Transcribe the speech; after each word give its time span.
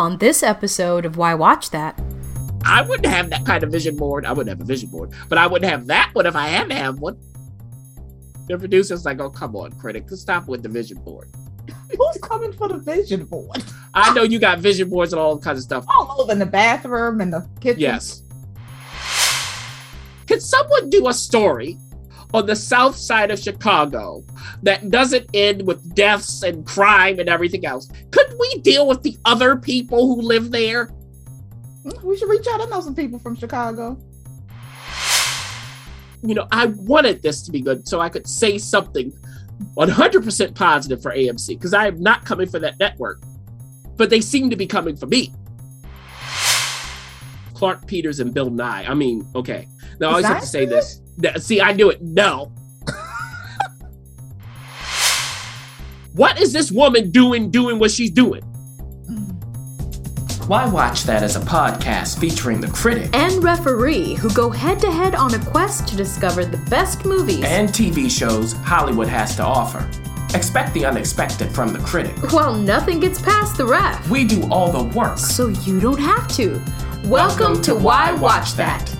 On 0.00 0.16
this 0.16 0.42
episode 0.42 1.04
of 1.04 1.18
Why 1.18 1.34
Watch 1.34 1.68
That, 1.72 2.00
I 2.64 2.80
wouldn't 2.80 3.04
have 3.04 3.28
that 3.28 3.44
kind 3.44 3.62
of 3.62 3.70
vision 3.70 3.96
board. 3.96 4.24
I 4.24 4.32
wouldn't 4.32 4.48
have 4.48 4.62
a 4.62 4.64
vision 4.64 4.88
board, 4.88 5.10
but 5.28 5.36
I 5.36 5.46
wouldn't 5.46 5.70
have 5.70 5.86
that 5.88 6.08
one 6.14 6.24
if 6.24 6.34
I 6.34 6.48
had 6.48 6.70
to 6.70 6.74
have 6.74 7.00
one. 7.00 7.20
The 8.48 8.56
producer's 8.56 9.04
like, 9.04 9.20
oh, 9.20 9.28
come 9.28 9.54
on, 9.56 9.72
critic, 9.72 10.08
stop 10.08 10.48
with 10.48 10.62
the 10.62 10.70
vision 10.70 11.02
board. 11.02 11.28
Who's 11.68 12.16
coming 12.22 12.50
for 12.54 12.66
the 12.68 12.78
vision 12.78 13.26
board? 13.26 13.62
I 13.92 14.14
know 14.14 14.22
you 14.22 14.38
got 14.38 14.60
vision 14.60 14.88
boards 14.88 15.12
and 15.12 15.20
all 15.20 15.38
kinds 15.38 15.58
of 15.58 15.64
stuff. 15.64 15.84
All 15.86 16.22
over 16.22 16.32
in 16.32 16.38
the 16.38 16.46
bathroom 16.46 17.20
and 17.20 17.30
the 17.30 17.46
kitchen. 17.60 17.80
Yes. 17.80 18.22
Can 20.26 20.40
someone 20.40 20.88
do 20.88 21.08
a 21.08 21.12
story 21.12 21.76
on 22.32 22.46
the 22.46 22.56
south 22.56 22.96
side 22.96 23.30
of 23.30 23.38
Chicago 23.38 24.22
that 24.62 24.90
doesn't 24.90 25.28
end 25.34 25.66
with 25.66 25.94
deaths 25.94 26.42
and 26.42 26.66
crime 26.66 27.18
and 27.18 27.28
everything 27.28 27.66
else? 27.66 27.90
Could 28.10 28.34
we 28.38 28.58
deal 28.58 28.86
with 28.86 29.02
the 29.02 29.16
other 29.24 29.56
people 29.56 30.06
who 30.14 30.22
live 30.22 30.50
there? 30.50 30.86
Mm, 31.84 32.02
we 32.02 32.16
should 32.16 32.28
reach 32.28 32.46
out. 32.48 32.60
I 32.60 32.66
know 32.66 32.80
some 32.80 32.94
people 32.94 33.18
from 33.18 33.36
Chicago. 33.36 33.98
You 36.22 36.34
know, 36.34 36.46
I 36.52 36.66
wanted 36.66 37.22
this 37.22 37.42
to 37.42 37.50
be 37.50 37.60
good 37.60 37.88
so 37.88 38.00
I 38.00 38.10
could 38.10 38.26
say 38.26 38.58
something 38.58 39.12
100% 39.76 40.54
positive 40.54 41.02
for 41.02 41.12
AMC 41.12 41.48
because 41.48 41.74
I 41.74 41.86
am 41.86 42.00
not 42.00 42.24
coming 42.24 42.48
for 42.48 42.58
that 42.58 42.78
network, 42.78 43.22
but 43.96 44.10
they 44.10 44.20
seem 44.20 44.50
to 44.50 44.56
be 44.56 44.66
coming 44.66 44.96
for 44.96 45.06
me. 45.06 45.32
Clarke 47.54 47.86
Peters 47.86 48.20
and 48.20 48.32
Bill 48.32 48.50
Nighy. 48.50 48.88
I 48.88 48.94
mean, 48.94 49.26
okay. 49.34 49.68
Now 49.98 50.08
I 50.08 50.10
always 50.12 50.26
have 50.26 50.40
to 50.40 50.46
say 50.46 50.64
this. 50.64 51.02
See, 51.38 51.60
I 51.60 51.72
knew 51.72 51.90
it. 51.90 52.00
No. 52.02 52.52
what 56.14 56.40
is 56.40 56.52
this 56.52 56.70
woman 56.70 57.10
doing, 57.10 57.50
doing 57.50 57.78
what 57.78 57.90
she's 57.90 58.10
doing? 58.10 58.42
Why 60.46 60.66
Watch 60.66 61.04
That 61.04 61.22
as 61.22 61.36
a 61.36 61.40
podcast 61.40 62.18
featuring 62.18 62.60
the 62.60 62.66
critic 62.68 63.10
and 63.14 63.42
referee 63.44 64.14
who 64.14 64.28
go 64.30 64.50
head 64.50 64.80
to 64.80 64.90
head 64.90 65.14
on 65.14 65.32
a 65.34 65.38
quest 65.38 65.86
to 65.88 65.96
discover 65.96 66.44
the 66.44 66.56
best 66.68 67.04
movies 67.04 67.44
and 67.44 67.68
TV 67.68 68.10
shows 68.10 68.54
Hollywood 68.54 69.06
has 69.06 69.36
to 69.36 69.44
offer. 69.44 69.88
Expect 70.34 70.74
the 70.74 70.84
unexpected 70.84 71.52
from 71.52 71.72
the 71.72 71.78
critic. 71.80 72.16
Well, 72.32 72.54
nothing 72.54 72.98
gets 72.98 73.22
past 73.22 73.58
the 73.58 73.66
ref. 73.66 74.08
We 74.10 74.24
do 74.24 74.42
all 74.50 74.72
the 74.72 74.82
work. 74.96 75.18
So 75.18 75.48
you 75.48 75.78
don't 75.78 76.00
have 76.00 76.26
to. 76.36 76.50
Welcome, 77.04 77.10
Welcome 77.10 77.56
to, 77.56 77.62
to, 77.62 77.74
Why 77.76 78.10
Watch, 78.12 78.20
Watch 78.22 78.54
that. 78.54 78.86
that. 78.86 78.99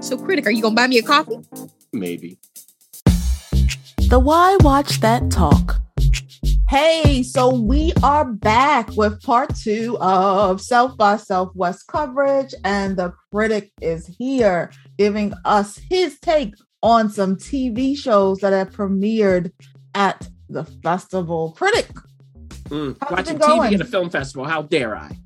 So, 0.00 0.16
Critic, 0.16 0.46
are 0.46 0.50
you 0.50 0.62
going 0.62 0.74
to 0.74 0.80
buy 0.80 0.86
me 0.86 0.98
a 0.98 1.02
coffee? 1.02 1.38
Maybe. 1.92 2.38
The 4.08 4.18
Why 4.18 4.56
Watch 4.60 5.00
That 5.00 5.30
Talk. 5.30 5.80
Hey, 6.68 7.22
so 7.22 7.54
we 7.54 7.92
are 8.02 8.24
back 8.24 8.88
with 8.96 9.20
part 9.22 9.54
two 9.54 9.98
of 10.00 10.60
South 10.60 10.96
by 10.96 11.18
Southwest 11.18 11.86
coverage, 11.86 12.54
and 12.64 12.96
the 12.96 13.12
critic 13.30 13.70
is 13.82 14.06
here 14.18 14.72
giving 14.96 15.34
us 15.44 15.78
his 15.90 16.18
take 16.20 16.54
on 16.82 17.10
some 17.10 17.36
TV 17.36 17.96
shows 17.96 18.38
that 18.38 18.52
have 18.52 18.70
premiered 18.70 19.52
at 19.94 20.28
the 20.48 20.64
festival. 20.82 21.52
Critic, 21.52 21.88
mm, 22.68 22.96
watching 23.10 23.38
TV 23.38 23.74
at 23.74 23.80
a 23.80 23.84
film 23.84 24.08
festival. 24.08 24.46
How 24.46 24.62
dare 24.62 24.96
I? 24.96 25.16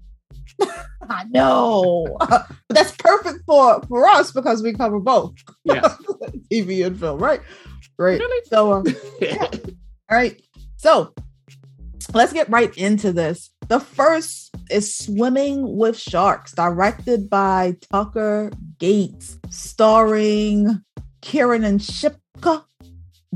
I 1.10 1.24
know, 1.24 2.16
but 2.20 2.50
that's 2.68 2.92
perfect 2.92 3.44
for 3.46 3.82
for 3.88 4.06
us 4.06 4.32
because 4.32 4.62
we 4.62 4.72
cover 4.72 5.00
both. 5.00 5.34
Yeah, 5.64 5.80
TV 6.52 6.86
and 6.86 6.98
film, 6.98 7.18
right? 7.18 7.40
Great. 7.98 8.20
Really? 8.20 8.42
So, 8.46 8.72
um, 8.72 8.84
yeah. 9.20 9.46
all 10.10 10.18
right. 10.18 10.40
So, 10.76 11.14
let's 12.12 12.32
get 12.32 12.48
right 12.50 12.76
into 12.76 13.12
this. 13.12 13.50
The 13.68 13.80
first 13.80 14.54
is 14.70 14.94
Swimming 14.94 15.76
with 15.76 15.98
Sharks, 15.98 16.52
directed 16.52 17.30
by 17.30 17.76
Tucker 17.90 18.52
Gates, 18.78 19.38
starring 19.50 20.82
Kiernan 21.22 21.78
Shipka, 21.78 22.64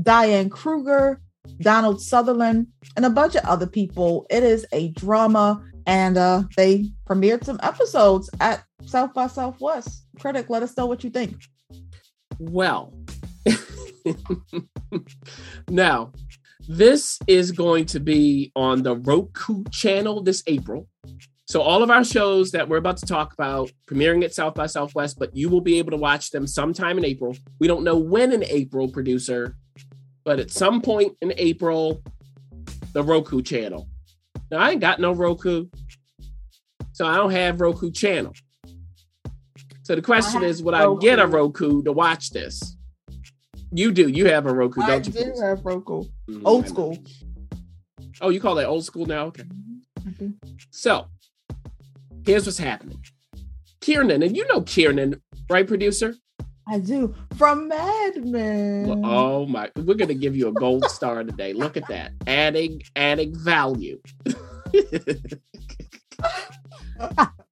Diane 0.01 0.49
Kruger, 0.49 1.19
Donald 1.59 2.01
Sutherland, 2.01 2.67
and 2.95 3.05
a 3.05 3.09
bunch 3.09 3.35
of 3.35 3.45
other 3.45 3.67
people. 3.67 4.25
It 4.29 4.43
is 4.43 4.65
a 4.71 4.89
drama, 4.89 5.63
and 5.85 6.17
uh, 6.17 6.43
they 6.57 6.91
premiered 7.07 7.43
some 7.43 7.59
episodes 7.63 8.29
at 8.39 8.63
South 8.85 9.13
by 9.13 9.27
Southwest. 9.27 10.05
Critic, 10.19 10.49
let 10.49 10.63
us 10.63 10.75
know 10.77 10.85
what 10.85 11.03
you 11.03 11.09
think. 11.09 11.35
Well, 12.39 12.93
now 15.69 16.11
this 16.67 17.19
is 17.27 17.51
going 17.51 17.85
to 17.85 17.99
be 17.99 18.51
on 18.55 18.83
the 18.83 18.95
Roku 18.95 19.63
channel 19.71 20.21
this 20.21 20.43
April. 20.47 20.87
So 21.45 21.61
all 21.61 21.83
of 21.83 21.89
our 21.89 22.05
shows 22.05 22.51
that 22.51 22.69
we're 22.69 22.77
about 22.77 22.97
to 22.97 23.05
talk 23.05 23.33
about 23.33 23.71
premiering 23.85 24.23
at 24.23 24.33
South 24.33 24.55
by 24.55 24.67
Southwest, 24.67 25.19
but 25.19 25.35
you 25.35 25.49
will 25.49 25.59
be 25.59 25.79
able 25.79 25.91
to 25.91 25.97
watch 25.97 26.31
them 26.31 26.47
sometime 26.47 26.97
in 26.97 27.03
April. 27.03 27.35
We 27.59 27.67
don't 27.67 27.83
know 27.83 27.97
when 27.97 28.31
in 28.31 28.45
April, 28.45 28.87
producer, 28.87 29.57
but 30.23 30.39
at 30.39 30.49
some 30.49 30.81
point 30.81 31.17
in 31.21 31.33
April, 31.35 32.01
the 32.93 33.03
Roku 33.03 33.41
channel. 33.41 33.89
Now 34.51 34.57
I 34.57 34.71
ain't 34.71 34.81
got 34.81 34.99
no 34.99 35.13
Roku, 35.13 35.67
so 36.91 37.07
I 37.07 37.15
don't 37.15 37.31
have 37.31 37.61
Roku 37.61 37.89
channel. 37.89 38.33
So 39.83 39.95
the 39.95 40.01
question 40.01 40.43
is, 40.43 40.61
would 40.61 40.73
Roku. 40.73 40.97
I 40.97 40.99
get 40.99 41.19
a 41.19 41.25
Roku 41.25 41.81
to 41.83 41.93
watch 41.93 42.31
this? 42.31 42.75
You 43.71 43.93
do. 43.93 44.09
You 44.09 44.25
have 44.27 44.45
a 44.45 44.53
Roku, 44.53 44.81
don't 44.85 45.07
you? 45.07 45.13
I 45.17 45.23
do 45.23 45.41
have 45.41 45.65
Roku. 45.65 46.03
Mm-hmm. 46.29 46.45
Old 46.45 46.67
school. 46.67 46.97
Oh, 48.19 48.29
you 48.29 48.41
call 48.41 48.55
that 48.55 48.67
old 48.67 48.83
school 48.83 49.05
now? 49.05 49.27
Okay. 49.27 49.43
Mm-hmm. 50.01 50.29
So 50.69 51.07
here's 52.25 52.45
what's 52.45 52.57
happening. 52.57 53.01
Kiernan, 53.79 54.21
and 54.21 54.35
you 54.35 54.45
know 54.47 54.61
Kiernan, 54.61 55.21
right, 55.49 55.65
producer? 55.65 56.15
I 56.67 56.79
do. 56.79 57.13
From 57.37 57.67
Mad 57.67 58.25
Men. 58.25 58.87
Well, 58.87 59.01
oh 59.05 59.45
my, 59.45 59.69
we're 59.75 59.95
gonna 59.95 60.13
give 60.13 60.35
you 60.35 60.47
a 60.47 60.53
gold 60.53 60.85
star 60.85 61.23
today. 61.23 61.53
Look 61.53 61.77
at 61.77 61.87
that. 61.87 62.13
Adding 62.27 62.83
adding 62.95 63.35
value. 63.37 63.99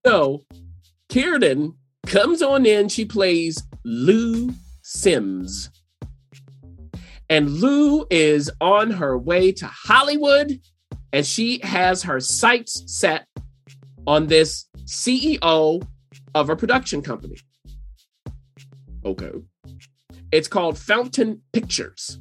so 0.05 0.45
Kiernan 1.09 1.75
comes 2.05 2.41
on 2.41 2.65
in, 2.65 2.89
she 2.89 3.05
plays 3.05 3.63
Lou 3.83 4.51
Sims. 4.81 5.69
And 7.31 7.49
Lou 7.49 8.07
is 8.09 8.49
on 8.59 8.89
her 8.89 9.17
way 9.17 9.51
to 9.51 9.67
Hollywood 9.67 10.59
and 11.13 11.25
she 11.25 11.59
has 11.63 12.03
her 12.03 12.19
sights 12.19 12.83
set 12.85 13.27
on 14.07 14.27
this 14.27 14.65
CEO 14.85 15.85
of 16.35 16.49
a 16.49 16.55
production 16.55 17.01
company. 17.01 17.37
Okay. 19.05 19.31
It's 20.31 20.47
called 20.47 20.77
Fountain 20.77 21.41
Pictures. 21.53 22.19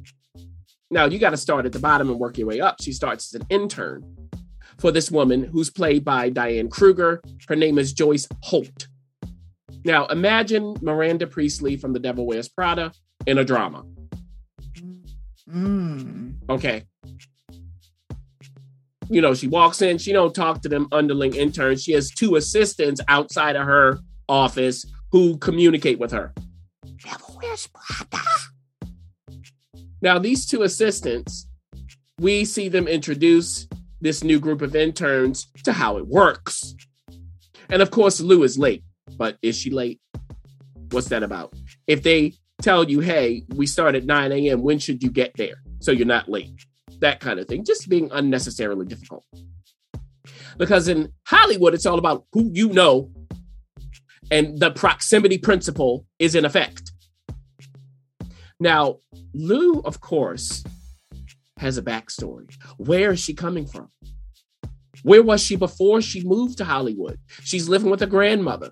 Now, 0.91 1.05
you 1.05 1.19
got 1.19 1.31
to 1.31 1.37
start 1.37 1.65
at 1.65 1.71
the 1.71 1.79
bottom 1.79 2.09
and 2.09 2.19
work 2.19 2.37
your 2.37 2.47
way 2.47 2.59
up. 2.59 2.81
She 2.81 2.91
starts 2.91 3.33
as 3.33 3.41
an 3.41 3.47
intern 3.49 4.15
for 4.79 4.91
this 4.91 5.11
woman 5.11 5.43
who's 5.43 5.69
played 5.69 6.03
by 6.03 6.29
Diane 6.29 6.69
Kruger. 6.69 7.21
Her 7.47 7.55
name 7.55 7.77
is 7.77 7.93
Joyce 7.93 8.27
Holt. 8.41 8.87
Now, 9.85 10.07
imagine 10.07 10.75
Miranda 10.81 11.27
Priestly 11.27 11.77
from 11.77 11.93
The 11.93 11.99
Devil 11.99 12.25
Wears 12.25 12.49
Prada 12.49 12.91
in 13.27 13.37
a 13.37 13.45
drama. 13.45 13.85
Mm. 15.49 16.35
Okay. 16.49 16.83
You 19.09 19.21
know, 19.21 19.33
she 19.33 19.47
walks 19.47 19.81
in, 19.81 19.97
she 19.97 20.11
don't 20.11 20.35
talk 20.35 20.61
to 20.61 20.69
them 20.69 20.87
underling 20.91 21.35
interns. 21.35 21.83
She 21.83 21.93
has 21.93 22.11
two 22.11 22.35
assistants 22.35 23.01
outside 23.07 23.55
of 23.55 23.65
her 23.65 23.99
office 24.27 24.85
who 25.11 25.37
communicate 25.37 25.99
with 25.99 26.11
her. 26.11 26.33
Now, 30.01 30.17
these 30.17 30.45
two 30.45 30.63
assistants, 30.63 31.47
we 32.19 32.45
see 32.45 32.69
them 32.69 32.87
introduce 32.87 33.67
this 34.01 34.23
new 34.23 34.39
group 34.39 34.61
of 34.61 34.75
interns 34.75 35.47
to 35.63 35.73
how 35.73 35.97
it 35.97 36.07
works. 36.07 36.75
And 37.69 37.81
of 37.81 37.91
course, 37.91 38.21
Lou 38.21 38.43
is 38.43 38.57
late, 38.57 38.83
but 39.17 39.37
is 39.41 39.57
she 39.57 39.69
late? 39.69 39.99
What's 40.91 41.09
that 41.09 41.23
about? 41.23 41.53
If 41.85 42.03
they 42.03 42.33
tell 42.61 42.89
you, 42.89 42.99
hey, 42.99 43.43
we 43.55 43.65
start 43.65 43.95
at 43.95 44.05
9 44.05 44.31
a.m., 44.31 44.61
when 44.61 44.79
should 44.79 45.03
you 45.03 45.09
get 45.09 45.33
there? 45.35 45.61
So 45.79 45.91
you're 45.91 46.07
not 46.07 46.29
late. 46.29 46.49
That 46.99 47.19
kind 47.19 47.39
of 47.39 47.47
thing. 47.47 47.63
Just 47.63 47.89
being 47.89 48.09
unnecessarily 48.11 48.85
difficult. 48.85 49.23
Because 50.57 50.87
in 50.87 51.13
Hollywood, 51.25 51.73
it's 51.73 51.85
all 51.85 51.99
about 51.99 52.25
who 52.33 52.49
you 52.53 52.69
know, 52.69 53.11
and 54.31 54.59
the 54.59 54.71
proximity 54.71 55.37
principle 55.37 56.05
is 56.19 56.35
in 56.35 56.45
effect. 56.45 56.88
Now, 58.59 58.97
Lou, 59.33 59.79
of 59.81 60.01
course, 60.01 60.63
has 61.57 61.77
a 61.77 61.81
backstory. 61.81 62.53
Where 62.77 63.11
is 63.11 63.19
she 63.19 63.33
coming 63.33 63.65
from? 63.65 63.89
Where 65.03 65.23
was 65.23 65.41
she 65.41 65.55
before 65.55 66.01
she 66.01 66.23
moved 66.23 66.57
to 66.57 66.65
Hollywood? 66.65 67.17
She's 67.43 67.69
living 67.69 67.89
with 67.89 68.01
her 68.01 68.05
grandmother. 68.05 68.71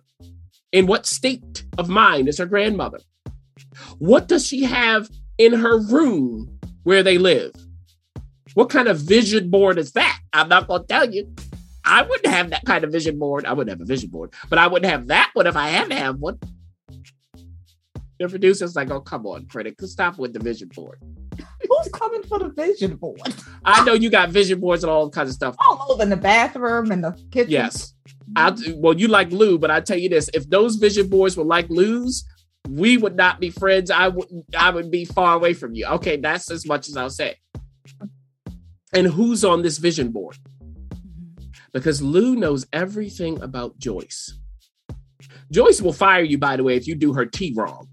In 0.74 0.88
what 0.88 1.06
state 1.06 1.64
of 1.78 1.88
mind 1.88 2.28
is 2.28 2.38
her 2.38 2.46
grandmother? 2.46 3.00
What 4.00 4.28
does 4.28 4.46
she 4.46 4.64
have 4.64 5.10
in 5.38 5.54
her 5.54 5.80
room 5.80 6.60
where 6.84 7.04
they 7.04 7.18
live? 7.18 7.54
What 8.56 8.70
kind 8.70 8.90
of 8.90 9.00
vision 9.00 9.50
board 9.50 9.78
is 9.78 9.94
that? 9.94 10.20
I'm 10.34 10.50
not 10.50 10.68
going 10.68 10.82
to 10.82 10.88
tell 10.88 11.10
you. 11.10 11.34
I 11.86 12.02
wouldn't 12.02 12.34
have 12.34 12.50
that 12.50 12.66
kind 12.66 12.84
of 12.84 12.92
vision 12.92 13.18
board. 13.18 13.46
I 13.46 13.54
wouldn't 13.54 13.70
have 13.70 13.82
a 13.82 13.86
vision 13.86 14.10
board, 14.10 14.34
but 14.50 14.60
I 14.60 14.68
wouldn't 14.68 14.92
have 14.92 15.08
that 15.08 15.32
one 15.34 15.48
if 15.48 15.56
I 15.56 15.70
had 15.70 15.90
to 15.90 15.96
have 15.96 16.18
one. 16.18 16.40
The 18.20 18.28
producer's 18.28 18.76
like, 18.76 18.90
oh, 18.90 19.02
come 19.02 19.26
on, 19.28 19.46
critic, 19.46 19.76
stop 19.82 20.18
with 20.18 20.34
the 20.34 20.40
vision 20.40 20.70
board. 20.74 21.00
Who's 21.38 21.90
coming 21.94 22.24
for 22.24 22.40
the 22.40 22.50
vision 22.50 22.96
board? 22.96 23.22
I 23.64 23.84
know 23.84 23.94
you 23.94 24.10
got 24.10 24.30
vision 24.30 24.60
boards 24.60 24.84
and 24.84 24.90
all 24.90 25.10
kinds 25.10 25.30
of 25.30 25.36
stuff. 25.36 25.56
All 25.60 25.86
over 25.92 26.02
in 26.02 26.10
the 26.10 26.18
bathroom 26.18 26.92
and 26.92 27.04
the 27.04 27.12
kitchen. 27.32 27.52
Yes. 27.52 27.94
I 28.36 28.56
well, 28.76 28.96
you 28.96 29.08
like 29.08 29.32
Lou, 29.32 29.58
but 29.58 29.72
I 29.72 29.82
tell 29.82 29.98
you 29.98 30.10
this: 30.10 30.30
if 30.34 30.50
those 30.50 30.76
vision 30.76 31.10
boards 31.10 31.38
were 31.38 31.44
like 31.44 31.70
Lou's, 31.70 32.26
we 32.68 32.98
would 32.98 33.16
not 33.16 33.40
be 33.40 33.50
friends. 33.50 33.92
I 33.92 34.10
would 34.10 34.28
I 34.58 34.70
would 34.70 34.92
be 34.92 35.06
far 35.06 35.36
away 35.36 35.54
from 35.54 35.76
you. 35.76 35.86
Okay, 35.86 36.18
that's 36.18 36.52
as 36.52 36.66
much 36.66 36.90
as 36.90 36.98
I'll 36.98 37.10
say. 37.10 37.36
And 38.94 39.08
who's 39.08 39.46
on 39.46 39.62
this 39.62 39.78
vision 39.78 40.12
board? 40.12 40.38
Mm-hmm. 40.64 41.46
Because 41.74 42.02
Lou 42.02 42.36
knows 42.36 42.66
everything 42.74 43.42
about 43.42 43.78
Joyce. 43.78 44.40
Joyce 45.52 45.82
will 45.82 45.94
fire 45.94 46.24
you, 46.24 46.38
by 46.38 46.58
the 46.58 46.64
way, 46.64 46.76
if 46.76 46.88
you 46.88 46.96
do 46.96 47.14
her 47.14 47.26
tea 47.26 47.54
wrong. 47.56 47.88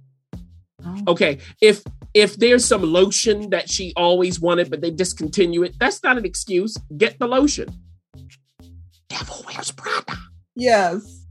Oh. 0.87 1.03
Okay, 1.09 1.39
if 1.61 1.83
if 2.15 2.37
there's 2.37 2.65
some 2.65 2.83
lotion 2.83 3.51
that 3.51 3.71
she 3.71 3.93
always 3.97 4.41
wanted, 4.41 4.71
but 4.71 4.81
they 4.81 4.91
discontinue 4.91 5.63
it, 5.63 5.75
that's 5.79 6.03
not 6.03 6.17
an 6.17 6.25
excuse. 6.25 6.77
Get 6.97 7.19
the 7.19 7.27
lotion. 7.27 7.69
Devil 9.09 9.45
wears 9.47 9.71
Prada. 9.73 10.17
Yes. 10.55 11.27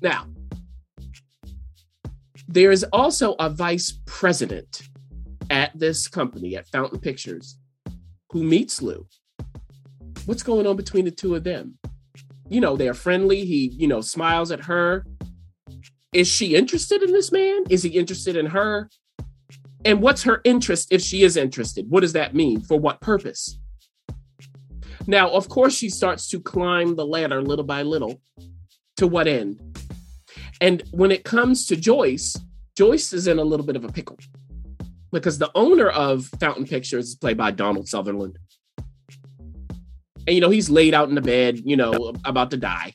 Now, 0.00 0.26
there 2.46 2.70
is 2.70 2.84
also 2.92 3.34
a 3.38 3.50
vice 3.50 4.00
president 4.06 4.82
at 5.50 5.78
this 5.78 6.08
company 6.08 6.56
at 6.56 6.68
Fountain 6.68 7.00
Pictures 7.00 7.58
who 8.32 8.42
meets 8.42 8.80
Lou. 8.80 9.06
What's 10.26 10.42
going 10.42 10.66
on 10.66 10.76
between 10.76 11.04
the 11.04 11.10
two 11.10 11.34
of 11.34 11.44
them? 11.44 11.78
You 12.48 12.60
know, 12.60 12.76
they're 12.76 12.94
friendly. 12.94 13.44
He, 13.44 13.68
you 13.68 13.88
know, 13.88 14.00
smiles 14.00 14.50
at 14.50 14.64
her. 14.64 15.04
Is 16.12 16.26
she 16.26 16.54
interested 16.54 17.02
in 17.02 17.12
this 17.12 17.30
man? 17.30 17.64
Is 17.68 17.82
he 17.82 17.90
interested 17.90 18.36
in 18.36 18.46
her? 18.46 18.88
And 19.84 20.00
what's 20.00 20.22
her 20.22 20.40
interest 20.44 20.88
if 20.90 21.02
she 21.02 21.22
is 21.22 21.36
interested? 21.36 21.88
What 21.90 22.00
does 22.00 22.14
that 22.14 22.34
mean? 22.34 22.62
For 22.62 22.78
what 22.78 23.00
purpose? 23.00 23.58
Now, 25.06 25.30
of 25.30 25.48
course, 25.48 25.74
she 25.74 25.90
starts 25.90 26.28
to 26.30 26.40
climb 26.40 26.96
the 26.96 27.04
ladder 27.04 27.42
little 27.42 27.64
by 27.64 27.82
little. 27.82 28.20
To 28.96 29.06
what 29.06 29.28
end? 29.28 29.60
And 30.60 30.82
when 30.90 31.12
it 31.12 31.24
comes 31.24 31.66
to 31.66 31.76
Joyce, 31.76 32.36
Joyce 32.76 33.12
is 33.12 33.28
in 33.28 33.38
a 33.38 33.44
little 33.44 33.64
bit 33.64 33.76
of 33.76 33.84
a 33.84 33.92
pickle 33.92 34.18
because 35.12 35.38
the 35.38 35.50
owner 35.54 35.88
of 35.88 36.26
Fountain 36.40 36.66
Pictures 36.66 37.10
is 37.10 37.14
played 37.14 37.36
by 37.36 37.50
Donald 37.50 37.86
Sutherland. 37.86 38.38
And, 40.26 40.34
you 40.34 40.40
know, 40.40 40.50
he's 40.50 40.68
laid 40.68 40.94
out 40.94 41.08
in 41.08 41.14
the 41.14 41.22
bed, 41.22 41.60
you 41.64 41.76
know, 41.76 42.12
about 42.24 42.50
to 42.50 42.56
die. 42.56 42.94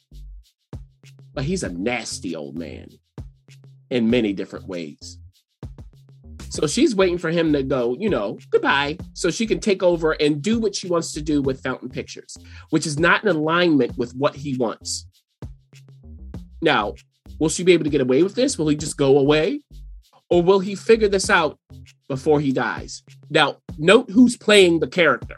But 1.33 1.45
he's 1.45 1.63
a 1.63 1.69
nasty 1.69 2.35
old 2.35 2.57
man 2.57 2.89
in 3.93 4.09
many 4.09 4.33
different 4.33 4.67
ways. 4.67 5.19
So 6.49 6.65
she's 6.65 6.95
waiting 6.95 7.19
for 7.19 7.29
him 7.29 7.53
to 7.53 7.61
go, 7.61 7.95
you 7.99 8.09
know, 8.09 8.39
goodbye, 8.49 8.97
so 9.13 9.29
she 9.29 9.45
can 9.45 9.59
take 9.59 9.83
over 9.83 10.13
and 10.13 10.41
do 10.41 10.59
what 10.59 10.75
she 10.75 10.87
wants 10.87 11.11
to 11.13 11.21
do 11.21 11.41
with 11.43 11.61
Fountain 11.61 11.89
Pictures, 11.89 12.35
which 12.71 12.87
is 12.87 12.99
not 12.99 13.23
in 13.23 13.29
alignment 13.29 13.95
with 13.97 14.13
what 14.15 14.35
he 14.35 14.57
wants. 14.57 15.05
Now, 16.61 16.95
will 17.39 17.49
she 17.49 17.63
be 17.63 17.73
able 17.73 17.83
to 17.83 17.89
get 17.91 18.01
away 18.01 18.23
with 18.23 18.33
this? 18.33 18.57
Will 18.57 18.67
he 18.67 18.75
just 18.75 18.97
go 18.97 19.19
away? 19.19 19.61
Or 20.29 20.41
will 20.41 20.59
he 20.59 20.73
figure 20.73 21.07
this 21.07 21.29
out 21.29 21.59
before 22.07 22.39
he 22.39 22.51
dies? 22.51 23.03
Now, 23.29 23.57
note 23.77 24.09
who's 24.09 24.37
playing 24.37 24.79
the 24.79 24.87
character. 24.87 25.35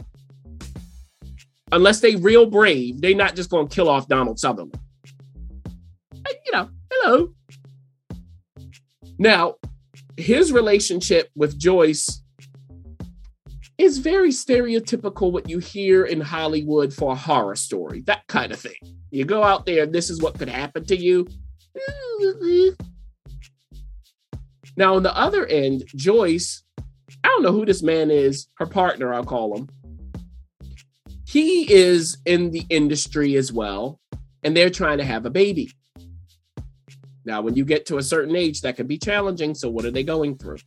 Unless 1.73 1.99
they 1.99 2.15
real 2.15 2.45
brave, 2.45 3.01
they're 3.01 3.15
not 3.15 3.35
just 3.35 3.49
going 3.49 3.67
to 3.67 3.75
kill 3.75 3.89
off 3.89 4.07
Donald 4.07 4.39
Sutherland. 4.39 4.79
You 6.45 6.51
know, 6.53 6.69
hello. 6.91 7.29
Now, 9.17 9.56
his 10.17 10.51
relationship 10.51 11.29
with 11.35 11.57
Joyce 11.57 12.21
is 13.77 13.97
very 13.97 14.29
stereotypical 14.29 15.31
what 15.31 15.50
you 15.50 15.59
hear 15.59 16.06
in 16.06 16.21
Hollywood 16.21 16.94
for 16.94 17.12
a 17.13 17.15
horror 17.15 17.56
story, 17.56 18.01
that 18.01 18.25
kind 18.27 18.51
of 18.51 18.59
thing. 18.59 18.75
You 19.12 19.25
go 19.25 19.44
out 19.44 19.65
there, 19.65 19.85
this 19.85 20.09
is 20.09 20.21
what 20.21 20.38
could 20.38 20.50
happen 20.50 20.85
to 20.85 20.95
you. 20.95 21.27
Now, 24.77 24.95
on 24.95 25.03
the 25.03 25.15
other 25.15 25.45
end, 25.45 25.83
Joyce, 25.95 26.63
I 27.23 27.27
don't 27.27 27.44
know 27.44 27.51
who 27.51 27.65
this 27.65 27.83
man 27.83 28.12
is, 28.12 28.47
her 28.57 28.65
partner, 28.65 29.13
I'll 29.13 29.25
call 29.25 29.57
him. 29.57 29.69
He 31.27 31.74
is 31.74 32.17
in 32.25 32.51
the 32.51 32.65
industry 32.69 33.36
as 33.36 33.51
well, 33.51 34.00
and 34.43 34.55
they're 34.55 34.69
trying 34.69 35.00
to 35.00 35.05
have 35.05 35.25
a 35.25 35.29
baby. 35.29 35.72
Now, 37.25 37.41
when 37.41 37.55
you 37.55 37.65
get 37.65 37.88
to 37.88 37.98
a 37.98 38.03
certain 38.03 38.36
age, 38.36 38.62
that 38.62 38.75
can 38.75 38.88
be 38.88 38.98
challenging. 38.98 39.55
So, 39.55 39.70
what 39.70 39.86
are 39.86 39.91
they 39.91 40.03
going 40.03 40.38
through? 40.38 40.58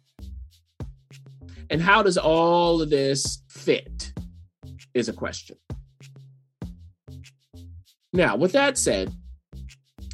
And 1.71 1.81
how 1.81 2.03
does 2.03 2.19
all 2.19 2.83
of 2.83 2.91
this 2.91 3.43
fit? 3.49 4.12
Is 4.95 5.09
a 5.09 5.12
question. 5.12 5.57
Now, 8.12 8.37
with 8.37 8.53
that 8.53 8.79
said, 8.79 9.12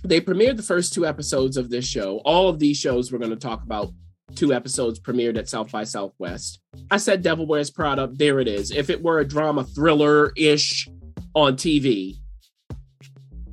they 0.03 0.21
premiered 0.21 0.57
the 0.59 0.63
first 0.63 0.93
two 0.93 1.07
episodes 1.07 1.57
of 1.57 1.71
this 1.71 1.87
show. 1.87 2.21
All 2.25 2.49
of 2.49 2.59
these 2.59 2.77
shows 2.77 3.11
we're 3.11 3.19
going 3.19 3.31
to 3.31 3.37
talk 3.37 3.63
about, 3.63 3.93
two 4.35 4.53
episodes 4.53 5.01
premiered 5.01 5.39
at 5.39 5.49
South 5.49 5.73
by 5.73 5.85
Southwest. 5.85 6.61
I 6.91 6.99
said 6.99 7.23
Devil 7.23 7.47
Wears 7.47 7.71
Prada. 7.71 8.11
There 8.13 8.41
it 8.41 8.49
is. 8.49 8.71
If 8.73 8.91
it 8.91 9.03
were 9.03 9.21
a 9.21 9.27
drama 9.27 9.65
thriller 9.65 10.33
ish 10.37 10.89
on 11.35 11.57
TV, 11.57 12.17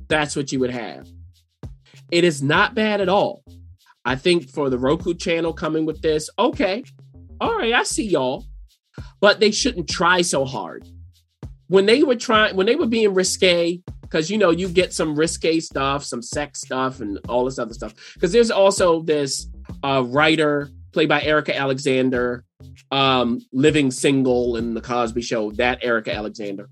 that's 0.08 0.36
what 0.36 0.52
you 0.52 0.60
would 0.60 0.70
have. 0.70 1.06
It 2.12 2.24
is 2.24 2.42
not 2.42 2.74
bad 2.74 3.00
at 3.00 3.08
all. 3.08 3.42
I 4.04 4.16
think 4.16 4.50
for 4.50 4.68
the 4.68 4.78
Roku 4.78 5.14
channel 5.14 5.54
coming 5.54 5.86
with 5.86 6.02
this, 6.02 6.28
okay, 6.38 6.84
all 7.40 7.56
right, 7.56 7.72
I 7.72 7.84
see 7.84 8.06
y'all, 8.06 8.44
but 9.20 9.40
they 9.40 9.50
shouldn't 9.50 9.88
try 9.88 10.20
so 10.20 10.44
hard. 10.44 10.86
When 11.68 11.86
they 11.86 12.02
were 12.02 12.16
trying, 12.16 12.54
when 12.54 12.66
they 12.66 12.76
were 12.76 12.86
being 12.86 13.14
risque, 13.14 13.80
because 14.02 14.30
you 14.30 14.36
know 14.36 14.50
you 14.50 14.68
get 14.68 14.92
some 14.92 15.16
risque 15.16 15.58
stuff, 15.58 16.04
some 16.04 16.20
sex 16.20 16.60
stuff, 16.60 17.00
and 17.00 17.18
all 17.30 17.46
this 17.46 17.58
other 17.58 17.72
stuff. 17.72 17.94
Because 18.12 18.30
there's 18.30 18.50
also 18.50 19.00
this 19.00 19.48
uh, 19.82 20.04
writer 20.06 20.68
played 20.92 21.08
by 21.08 21.22
Erika 21.22 21.56
Alexander, 21.56 22.44
um, 22.90 23.40
living 23.54 23.90
single 23.90 24.56
in 24.56 24.74
the 24.74 24.82
Cosby 24.82 25.22
Show. 25.22 25.52
That 25.52 25.78
Erika 25.82 26.14
Alexander 26.14 26.68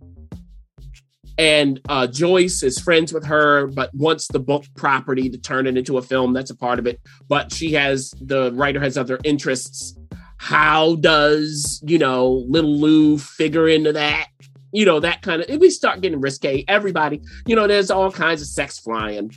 and 1.40 1.80
uh, 1.88 2.06
Joyce 2.06 2.62
is 2.62 2.78
friends 2.78 3.14
with 3.14 3.24
her, 3.24 3.68
but 3.68 3.94
wants 3.94 4.28
the 4.28 4.38
book 4.38 4.66
property 4.76 5.30
to 5.30 5.38
turn 5.38 5.66
it 5.66 5.78
into 5.78 5.96
a 5.96 6.02
film. 6.02 6.34
That's 6.34 6.50
a 6.50 6.54
part 6.54 6.78
of 6.78 6.86
it. 6.86 7.00
But 7.28 7.50
she 7.50 7.72
has 7.72 8.10
the 8.20 8.52
writer 8.52 8.78
has 8.78 8.98
other 8.98 9.18
interests. 9.24 9.96
How 10.36 10.96
does 10.96 11.82
you 11.86 11.96
know 11.96 12.44
little 12.46 12.78
Lou 12.78 13.16
figure 13.16 13.68
into 13.68 13.90
that? 13.94 14.26
You 14.74 14.84
know 14.84 15.00
that 15.00 15.22
kind 15.22 15.40
of. 15.40 15.58
We 15.58 15.70
start 15.70 16.02
getting 16.02 16.20
risque, 16.20 16.62
everybody, 16.68 17.22
you 17.46 17.56
know, 17.56 17.66
there's 17.66 17.90
all 17.90 18.12
kinds 18.12 18.42
of 18.42 18.48
sex 18.48 18.78
flying. 18.78 19.30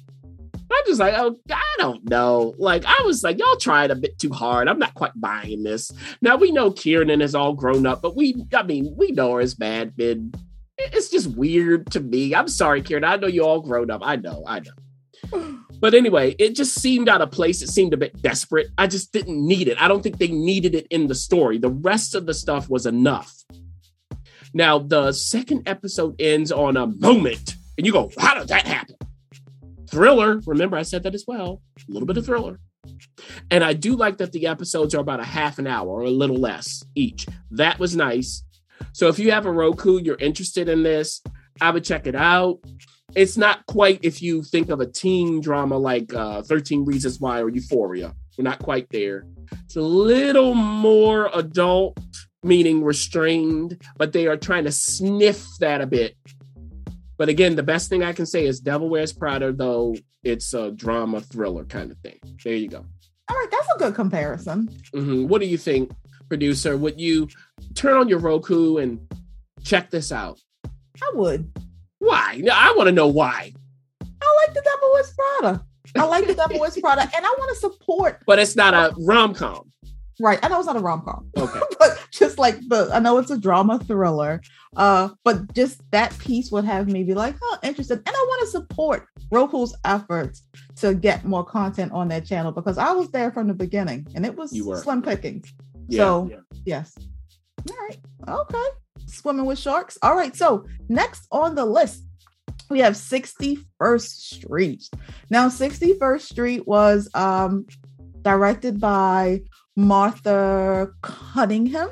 I'm 0.54 0.86
just 0.86 1.00
like, 1.00 1.14
oh, 1.16 1.38
I 1.52 1.76
don't 1.78 2.10
know. 2.10 2.54
Like, 2.58 2.84
I 2.86 3.04
was 3.06 3.24
like, 3.24 3.40
y'all 3.40 3.58
tried 3.58 3.92
a 3.92 3.96
bit 3.96 4.20
too 4.20 4.32
hard. 4.32 4.68
I'm 4.68 4.80
not 4.80 4.96
quite 4.96 5.12
buying 5.16 5.64
this. 5.64 5.92
Now 6.22 6.36
we 6.36 6.52
know 6.52 6.72
Kiernan 6.72 7.22
is 7.22 7.36
all 7.36 7.54
grown 7.54 7.86
up, 7.86 8.02
but 8.02 8.16
we, 8.16 8.44
I 8.54 8.64
mean, 8.64 8.94
we 8.98 9.12
know 9.12 9.34
her 9.34 9.40
as 9.40 9.58
Mad 9.58 9.94
Men. 9.98 10.34
It's 10.78 11.10
just 11.10 11.36
weird 11.36 11.92
to 11.92 12.00
me. 12.00 12.34
I'm 12.34 12.48
sorry, 12.48 12.82
Kiernan. 12.82 13.10
I 13.10 13.16
know 13.18 13.28
you 13.28 13.44
all 13.44 13.62
grown 13.62 13.92
up. 13.92 14.02
I 14.04 14.16
know, 14.16 14.44
I 14.48 14.62
know. 14.62 15.60
But 15.80 15.94
anyway, 15.94 16.34
it 16.40 16.56
just 16.56 16.80
seemed 16.80 17.10
out 17.10 17.22
of 17.22 17.30
place. 17.32 17.62
It 17.62 17.68
seemed 17.68 17.94
a 17.94 17.98
bit 17.98 18.22
desperate. 18.22 18.68
I 18.78 18.88
just 18.88 19.12
didn't 19.12 19.46
need 19.46 19.68
it. 19.68 19.82
I 19.82 19.90
don't 19.90 20.02
think 20.02 20.18
they 20.18 20.30
needed 20.30 20.76
it 20.76 20.88
in 20.90 21.08
the 21.08 21.16
story. 21.16 21.58
The 21.58 21.72
rest 21.72 22.16
of 22.16 22.26
the 22.26 22.34
stuff 22.34 22.70
was 22.70 22.86
enough. 22.86 23.34
Now, 24.54 24.80
the 24.80 25.12
second 25.12 25.68
episode 25.68 26.16
ends 26.22 26.54
on 26.54 26.78
a 26.78 26.88
moment, 26.88 27.56
and 27.78 27.86
you 27.86 27.92
go, 27.92 28.10
How 28.18 28.40
did 28.40 28.48
that 28.48 28.66
happen? 28.66 28.96
Thriller. 29.90 30.40
Remember, 30.46 30.78
I 30.78 30.84
said 30.84 31.04
that 31.04 31.16
as 31.16 31.26
well. 31.28 31.62
A 31.78 31.92
little 31.92 32.08
bit 32.08 32.16
of 32.16 32.26
thriller. 32.26 32.62
And 33.52 33.64
I 33.64 33.74
do 33.74 33.96
like 33.96 34.18
that 34.18 34.32
the 34.32 34.48
episodes 34.48 34.96
are 34.96 35.02
about 35.02 35.20
a 35.20 35.26
half 35.26 35.60
an 35.60 35.68
hour 35.68 35.90
or 35.90 36.04
a 36.04 36.10
little 36.10 36.38
less 36.38 36.84
each. 36.96 37.26
That 37.52 37.78
was 37.78 37.94
nice. 37.96 38.44
So 38.92 39.08
if 39.08 39.20
you 39.20 39.32
have 39.32 39.46
a 39.46 39.52
Roku, 39.52 40.00
you're 40.00 40.18
interested 40.18 40.70
in 40.70 40.84
this, 40.84 41.22
I 41.62 41.72
would 41.72 41.84
check 41.84 42.08
it 42.08 42.16
out 42.16 42.60
it's 43.16 43.38
not 43.38 43.66
quite 43.68 44.00
if 44.02 44.22
you 44.22 44.44
think 44.44 44.70
of 44.70 44.80
a 44.80 44.86
teen 44.86 45.42
drama 45.42 45.78
like 45.78 46.14
uh, 46.14 46.42
13 46.42 46.86
Reasons 46.86 47.20
Why 47.20 47.42
or 47.42 47.50
Euphoria. 47.50 48.14
We're 48.38 48.44
not 48.44 48.60
quite 48.60 48.90
there. 48.90 49.26
It's 49.66 49.76
a 49.76 49.82
little 49.82 50.56
more 50.56 51.30
adult, 51.34 52.00
meaning 52.44 52.84
restrained, 52.84 53.80
but 53.98 54.14
they 54.14 54.28
are 54.28 54.38
trying 54.38 54.64
to 54.64 54.72
sniff 54.72 55.46
that 55.60 55.82
a 55.82 55.86
bit. 55.86 56.16
But 57.18 57.30
again, 57.30 57.56
the 57.56 57.64
best 57.64 57.90
thing 57.90 58.04
I 58.04 58.14
can 58.14 58.26
say 58.26 58.46
is 58.46 58.60
Devil 58.60 58.90
Wears 58.90 59.14
Prada, 59.14 59.54
though 59.54 59.96
it's 60.24 60.54
a 60.54 60.72
drama 60.72 61.22
thriller 61.22 61.66
kind 61.66 61.92
of 61.92 61.98
thing. 62.00 62.20
There 62.44 62.54
you 62.54 62.70
go. 62.70 62.84
All 63.30 63.38
right, 63.38 63.48
that's 63.52 63.68
a 63.76 63.80
good 63.80 63.94
comparison. 63.94 64.68
Mm-hmm. 64.94 65.28
What 65.28 65.42
do 65.42 65.48
you 65.48 65.58
think, 65.58 65.92
producer? 66.34 66.76
Would 66.76 67.00
you 67.00 67.28
turn 67.76 67.96
on 67.96 68.10
your 68.10 68.18
Roku 68.18 68.78
and 68.78 69.00
check 69.64 69.92
this 69.92 70.12
out? 70.12 70.40
I 70.66 71.12
would. 71.14 71.48
Why? 72.00 72.40
No, 72.42 72.52
I 72.52 72.74
want 72.76 72.88
to 72.88 72.92
know 72.92 73.08
why. 73.08 73.54
I 74.02 74.46
like 74.48 74.56
the 74.56 74.62
Devil 74.62 74.90
Wears 74.94 75.14
Prada. 75.14 75.66
I 75.96 76.06
like 76.06 76.26
the 76.26 76.34
Devil 76.34 76.60
Wears 76.60 76.76
Prada, 76.80 77.04
and 77.04 77.24
I 77.24 77.36
want 77.38 77.50
to 77.50 77.56
support. 77.56 78.24
But 78.26 78.40
it's 78.40 78.56
not 78.56 78.74
a 78.74 78.96
rom 78.98 79.36
com. 79.36 79.72
Right. 80.20 80.40
I 80.42 80.48
know 80.48 80.58
it's 80.58 80.66
not 80.66 80.76
a 80.76 80.80
rom 80.80 81.02
com. 81.02 81.30
Okay. 81.38 81.60
but 81.80 82.04
just 82.12 82.40
like 82.40 82.58
the, 82.68 82.90
I 82.92 83.00
know 83.00 83.20
it's 83.20 83.30
a 83.30 83.38
drama 83.38 83.78
thriller. 83.78 84.42
Uh, 84.76 85.10
but 85.24 85.54
just 85.54 85.82
that 85.92 86.18
piece 86.18 86.52
would 86.52 86.66
have 86.66 86.88
me 86.88 87.04
be 87.04 87.14
like, 87.14 87.36
oh, 87.44 87.58
interested. 87.62 88.00
And 88.00 88.08
I 88.08 88.12
want 88.12 88.42
to 88.42 88.48
support 88.48 89.08
Roku's 89.32 89.76
efforts 89.86 90.44
to 90.78 90.96
get 90.96 91.26
more 91.26 91.46
content 91.46 91.92
on 91.92 92.08
their 92.08 92.22
channel 92.22 92.52
because 92.52 92.80
I 92.80 92.92
was 92.92 93.10
there 93.12 93.32
from 93.32 93.48
the 93.48 93.54
beginning 93.54 94.08
and 94.16 94.26
it 94.26 94.36
was 94.36 94.50
slim 94.82 95.04
pickings. 95.04 95.54
Yeah, 95.88 95.98
so 95.98 96.30
yeah. 96.32 96.38
yes. 96.66 96.98
All 97.70 97.78
right. 97.78 98.00
Okay 98.28 98.70
swimming 99.14 99.46
with 99.46 99.60
sharks. 99.60 99.98
All 100.02 100.16
right, 100.16 100.36
so 100.36 100.66
next 100.90 101.28
on 101.32 101.56
the 101.56 101.66
list, 101.66 102.04
we 102.70 102.80
have 102.80 102.94
61st 102.94 104.02
Street. 104.02 104.90
Now, 105.30 105.48
61st 105.48 106.22
Street 106.22 106.68
was 106.68 107.10
um, 107.14 107.66
directed 108.22 108.80
by 108.80 109.42
Marta 109.76 110.90
Cunningham, 111.02 111.90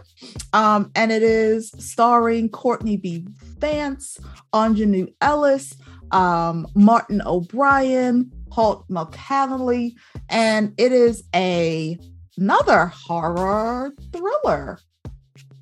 um, 0.53 0.91
and 0.95 1.11
it 1.11 1.23
is 1.23 1.71
starring 1.77 2.49
Courtney 2.49 2.97
B. 2.97 3.25
Vance, 3.59 4.19
Aunjanue 4.53 5.13
Ellis, 5.21 5.75
um, 6.11 6.67
Martin 6.75 7.21
O'Brien, 7.25 8.31
Holt 8.51 8.87
McCallany, 8.89 9.93
and 10.29 10.73
it 10.77 10.91
is 10.91 11.23
a 11.33 11.97
another 12.37 12.87
horror 12.87 13.93
thriller. 14.11 14.79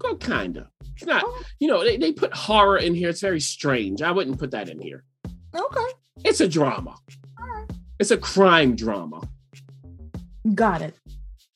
Well, 0.01 0.17
kind 0.17 0.57
of. 0.57 0.67
It's 0.95 1.05
not, 1.05 1.23
oh. 1.25 1.43
you 1.59 1.67
know, 1.67 1.83
they, 1.83 1.97
they 1.97 2.11
put 2.11 2.33
horror 2.33 2.77
in 2.77 2.93
here. 2.93 3.09
It's 3.09 3.21
very 3.21 3.39
strange. 3.39 4.01
I 4.01 4.11
wouldn't 4.11 4.39
put 4.39 4.51
that 4.51 4.69
in 4.69 4.79
here. 4.79 5.03
Okay. 5.55 5.87
It's 6.25 6.41
a 6.41 6.47
drama. 6.47 6.95
It's 7.99 8.11
a 8.11 8.17
crime 8.17 8.75
drama. 8.75 9.21
Got 10.55 10.81
it. 10.81 10.95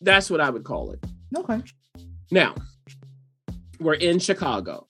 That's 0.01 0.29
what 0.29 0.41
I 0.41 0.50
would 0.50 0.65
call 0.65 0.91
it. 0.91 1.05
Okay. 1.38 1.62
Now, 2.32 2.55
we're 3.79 3.93
in 3.93 4.20
Chicago, 4.20 4.88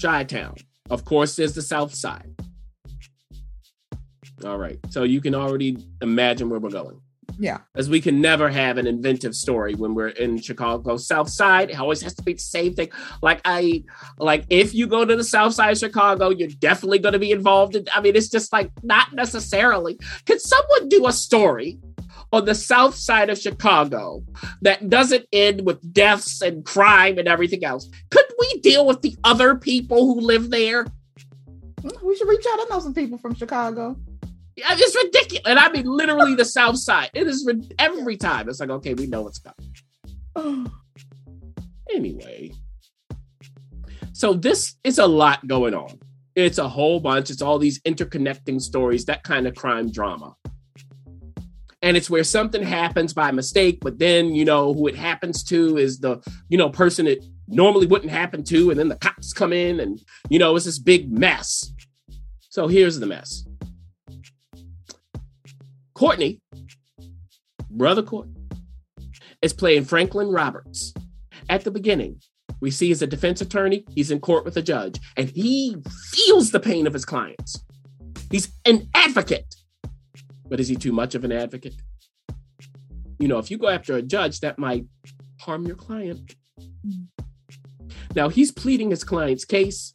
Chi 0.00 0.24
Town. 0.24 0.56
Of 0.90 1.04
course, 1.04 1.36
there's 1.36 1.54
the 1.54 1.62
South 1.62 1.94
Side. 1.94 2.34
All 4.44 4.58
right. 4.58 4.78
So 4.90 5.04
you 5.04 5.22
can 5.22 5.34
already 5.34 5.78
imagine 6.02 6.50
where 6.50 6.60
we're 6.60 6.70
going. 6.70 7.00
Yeah. 7.38 7.58
As 7.74 7.88
we 7.88 8.00
can 8.00 8.20
never 8.20 8.48
have 8.48 8.78
an 8.78 8.86
inventive 8.86 9.34
story 9.34 9.74
when 9.74 9.94
we're 9.94 10.08
in 10.08 10.40
Chicago 10.40 10.96
South 10.96 11.28
Side. 11.28 11.70
It 11.70 11.78
always 11.78 12.02
has 12.02 12.14
to 12.14 12.22
be 12.22 12.34
the 12.34 12.38
same 12.38 12.74
thing. 12.74 12.90
Like 13.22 13.40
I 13.44 13.84
like 14.18 14.44
if 14.50 14.74
you 14.74 14.86
go 14.86 15.04
to 15.04 15.16
the 15.16 15.24
South 15.24 15.54
Side 15.54 15.72
of 15.72 15.78
Chicago, 15.78 16.30
you're 16.30 16.48
definitely 16.48 16.98
going 16.98 17.12
to 17.12 17.18
be 17.18 17.32
involved 17.32 17.76
in 17.76 17.86
I 17.92 18.00
mean, 18.00 18.16
it's 18.16 18.28
just 18.28 18.52
like 18.52 18.70
not 18.82 19.12
necessarily. 19.12 19.98
Can 20.26 20.38
someone 20.38 20.88
do 20.88 21.06
a 21.06 21.12
story 21.12 21.78
on 22.32 22.44
the 22.44 22.54
south 22.54 22.96
side 22.96 23.30
of 23.30 23.38
Chicago 23.38 24.22
that 24.62 24.90
doesn't 24.90 25.26
end 25.32 25.64
with 25.64 25.92
deaths 25.92 26.42
and 26.42 26.64
crime 26.64 27.18
and 27.18 27.28
everything 27.28 27.64
else? 27.64 27.88
Could 28.10 28.26
we 28.38 28.60
deal 28.60 28.86
with 28.86 29.02
the 29.02 29.16
other 29.24 29.54
people 29.54 30.06
who 30.06 30.20
live 30.20 30.50
there? 30.50 30.86
We 32.02 32.16
should 32.16 32.28
reach 32.28 32.44
out. 32.50 32.60
I 32.60 32.66
know 32.70 32.80
some 32.80 32.94
people 32.94 33.18
from 33.18 33.34
Chicago. 33.34 33.96
It's 34.56 34.96
ridiculous. 34.96 35.42
And 35.46 35.58
I 35.58 35.70
mean, 35.70 35.86
literally 35.86 36.34
the 36.34 36.44
South 36.44 36.78
Side. 36.78 37.10
It 37.14 37.26
is 37.26 37.50
every 37.78 38.16
time. 38.16 38.48
It's 38.48 38.60
like, 38.60 38.70
okay, 38.70 38.94
we 38.94 39.06
know 39.06 39.22
what's 39.22 39.40
coming. 39.40 40.70
anyway, 41.90 42.52
so 44.12 44.32
this 44.32 44.76
is 44.84 44.98
a 44.98 45.06
lot 45.06 45.46
going 45.46 45.74
on. 45.74 45.98
It's 46.34 46.58
a 46.58 46.68
whole 46.68 47.00
bunch. 47.00 47.30
It's 47.30 47.42
all 47.42 47.58
these 47.58 47.80
interconnecting 47.82 48.60
stories, 48.60 49.04
that 49.06 49.22
kind 49.22 49.46
of 49.46 49.54
crime 49.54 49.90
drama. 49.90 50.34
And 51.82 51.96
it's 51.96 52.08
where 52.08 52.24
something 52.24 52.62
happens 52.62 53.12
by 53.12 53.30
mistake, 53.30 53.78
but 53.82 53.98
then, 53.98 54.34
you 54.34 54.44
know, 54.44 54.72
who 54.72 54.86
it 54.86 54.96
happens 54.96 55.44
to 55.44 55.76
is 55.76 55.98
the, 55.98 56.22
you 56.48 56.56
know, 56.56 56.70
person 56.70 57.06
it 57.06 57.24
normally 57.46 57.86
wouldn't 57.86 58.10
happen 58.10 58.42
to. 58.44 58.70
And 58.70 58.80
then 58.80 58.88
the 58.88 58.96
cops 58.96 59.32
come 59.32 59.52
in 59.52 59.80
and, 59.80 60.00
you 60.30 60.38
know, 60.38 60.56
it's 60.56 60.64
this 60.64 60.78
big 60.78 61.12
mess. 61.12 61.72
So 62.48 62.68
here's 62.68 62.98
the 62.98 63.06
mess 63.06 63.44
Courtney, 66.04 66.42
brother 67.70 68.02
Courtney, 68.02 68.34
is 69.40 69.54
playing 69.54 69.86
Franklin 69.86 70.28
Roberts. 70.28 70.92
At 71.48 71.64
the 71.64 71.70
beginning, 71.70 72.20
we 72.60 72.70
see 72.70 72.90
as 72.90 73.00
a 73.00 73.06
defense 73.06 73.40
attorney, 73.40 73.86
he's 73.94 74.10
in 74.10 74.20
court 74.20 74.44
with 74.44 74.54
a 74.58 74.60
judge, 74.60 75.00
and 75.16 75.30
he 75.30 75.78
feels 76.12 76.50
the 76.50 76.60
pain 76.60 76.86
of 76.86 76.92
his 76.92 77.06
clients. 77.06 77.64
He's 78.30 78.52
an 78.66 78.86
advocate. 78.94 79.54
But 80.46 80.60
is 80.60 80.68
he 80.68 80.76
too 80.76 80.92
much 80.92 81.14
of 81.14 81.24
an 81.24 81.32
advocate? 81.32 81.76
You 83.18 83.28
know, 83.28 83.38
if 83.38 83.50
you 83.50 83.56
go 83.56 83.68
after 83.68 83.96
a 83.96 84.02
judge, 84.02 84.40
that 84.40 84.58
might 84.58 84.84
harm 85.40 85.64
your 85.64 85.76
client. 85.76 86.34
Now, 88.14 88.28
he's 88.28 88.52
pleading 88.52 88.90
his 88.90 89.04
client's 89.04 89.46
case, 89.46 89.90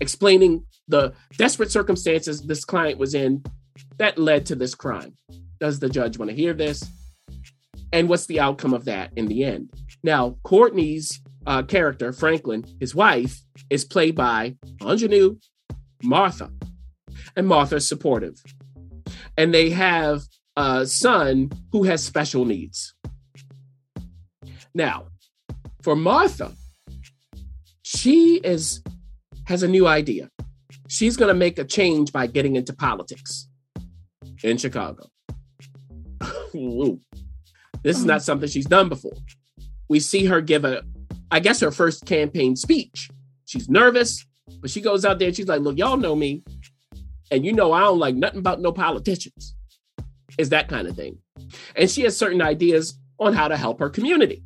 explaining 0.00 0.64
the 0.88 1.12
desperate 1.36 1.70
circumstances 1.70 2.40
this 2.46 2.64
client 2.64 2.98
was 2.98 3.14
in 3.14 3.44
that 3.98 4.18
led 4.18 4.46
to 4.46 4.54
this 4.54 4.74
crime. 4.74 5.14
Does 5.58 5.78
the 5.78 5.88
judge 5.88 6.18
want 6.18 6.30
to 6.30 6.36
hear 6.36 6.52
this? 6.52 6.84
And 7.92 8.08
what's 8.08 8.26
the 8.26 8.40
outcome 8.40 8.74
of 8.74 8.84
that 8.86 9.12
in 9.16 9.26
the 9.26 9.44
end? 9.44 9.70
Now, 10.02 10.36
Courtney's 10.42 11.20
uh, 11.46 11.62
character, 11.62 12.12
Franklin, 12.12 12.64
his 12.80 12.94
wife, 12.94 13.40
is 13.70 13.84
played 13.84 14.14
by 14.14 14.56
Aunjanue 14.80 15.40
Martha. 16.02 16.50
And 17.36 17.46
Martha's 17.46 17.88
supportive. 17.88 18.42
And 19.36 19.52
they 19.52 19.70
have 19.70 20.22
a 20.56 20.86
son 20.86 21.50
who 21.72 21.84
has 21.84 22.02
special 22.02 22.44
needs. 22.44 22.94
Now, 24.74 25.06
for 25.82 25.96
Martha, 25.96 26.52
she 27.82 28.36
is 28.42 28.82
has 29.46 29.62
a 29.62 29.68
new 29.68 29.86
idea. 29.86 30.28
She's 30.88 31.16
going 31.16 31.28
to 31.28 31.38
make 31.38 31.58
a 31.58 31.64
change 31.64 32.12
by 32.12 32.26
getting 32.26 32.56
into 32.56 32.72
politics 32.72 33.48
in 34.42 34.56
Chicago. 34.56 35.08
this 37.82 37.98
is 37.98 38.04
not 38.04 38.20
mm. 38.20 38.24
something 38.24 38.48
she's 38.48 38.66
done 38.66 38.88
before. 38.88 39.16
We 39.88 40.00
see 40.00 40.26
her 40.26 40.40
give 40.40 40.64
a, 40.64 40.82
I 41.30 41.40
guess, 41.40 41.60
her 41.60 41.70
first 41.70 42.06
campaign 42.06 42.56
speech. 42.56 43.10
She's 43.44 43.68
nervous, 43.68 44.24
but 44.60 44.70
she 44.70 44.80
goes 44.80 45.04
out 45.04 45.18
there 45.18 45.28
and 45.28 45.36
she's 45.36 45.48
like, 45.48 45.60
Look, 45.60 45.78
y'all 45.78 45.96
know 45.96 46.16
me. 46.16 46.42
And 47.30 47.44
you 47.44 47.52
know, 47.52 47.72
I 47.72 47.80
don't 47.80 47.98
like 47.98 48.14
nothing 48.14 48.38
about 48.38 48.60
no 48.60 48.72
politicians. 48.72 49.54
Is 50.38 50.50
that 50.50 50.68
kind 50.68 50.86
of 50.86 50.96
thing. 50.96 51.18
And 51.74 51.90
she 51.90 52.02
has 52.02 52.16
certain 52.16 52.42
ideas 52.42 52.98
on 53.18 53.32
how 53.32 53.48
to 53.48 53.56
help 53.56 53.80
her 53.80 53.88
community. 53.88 54.42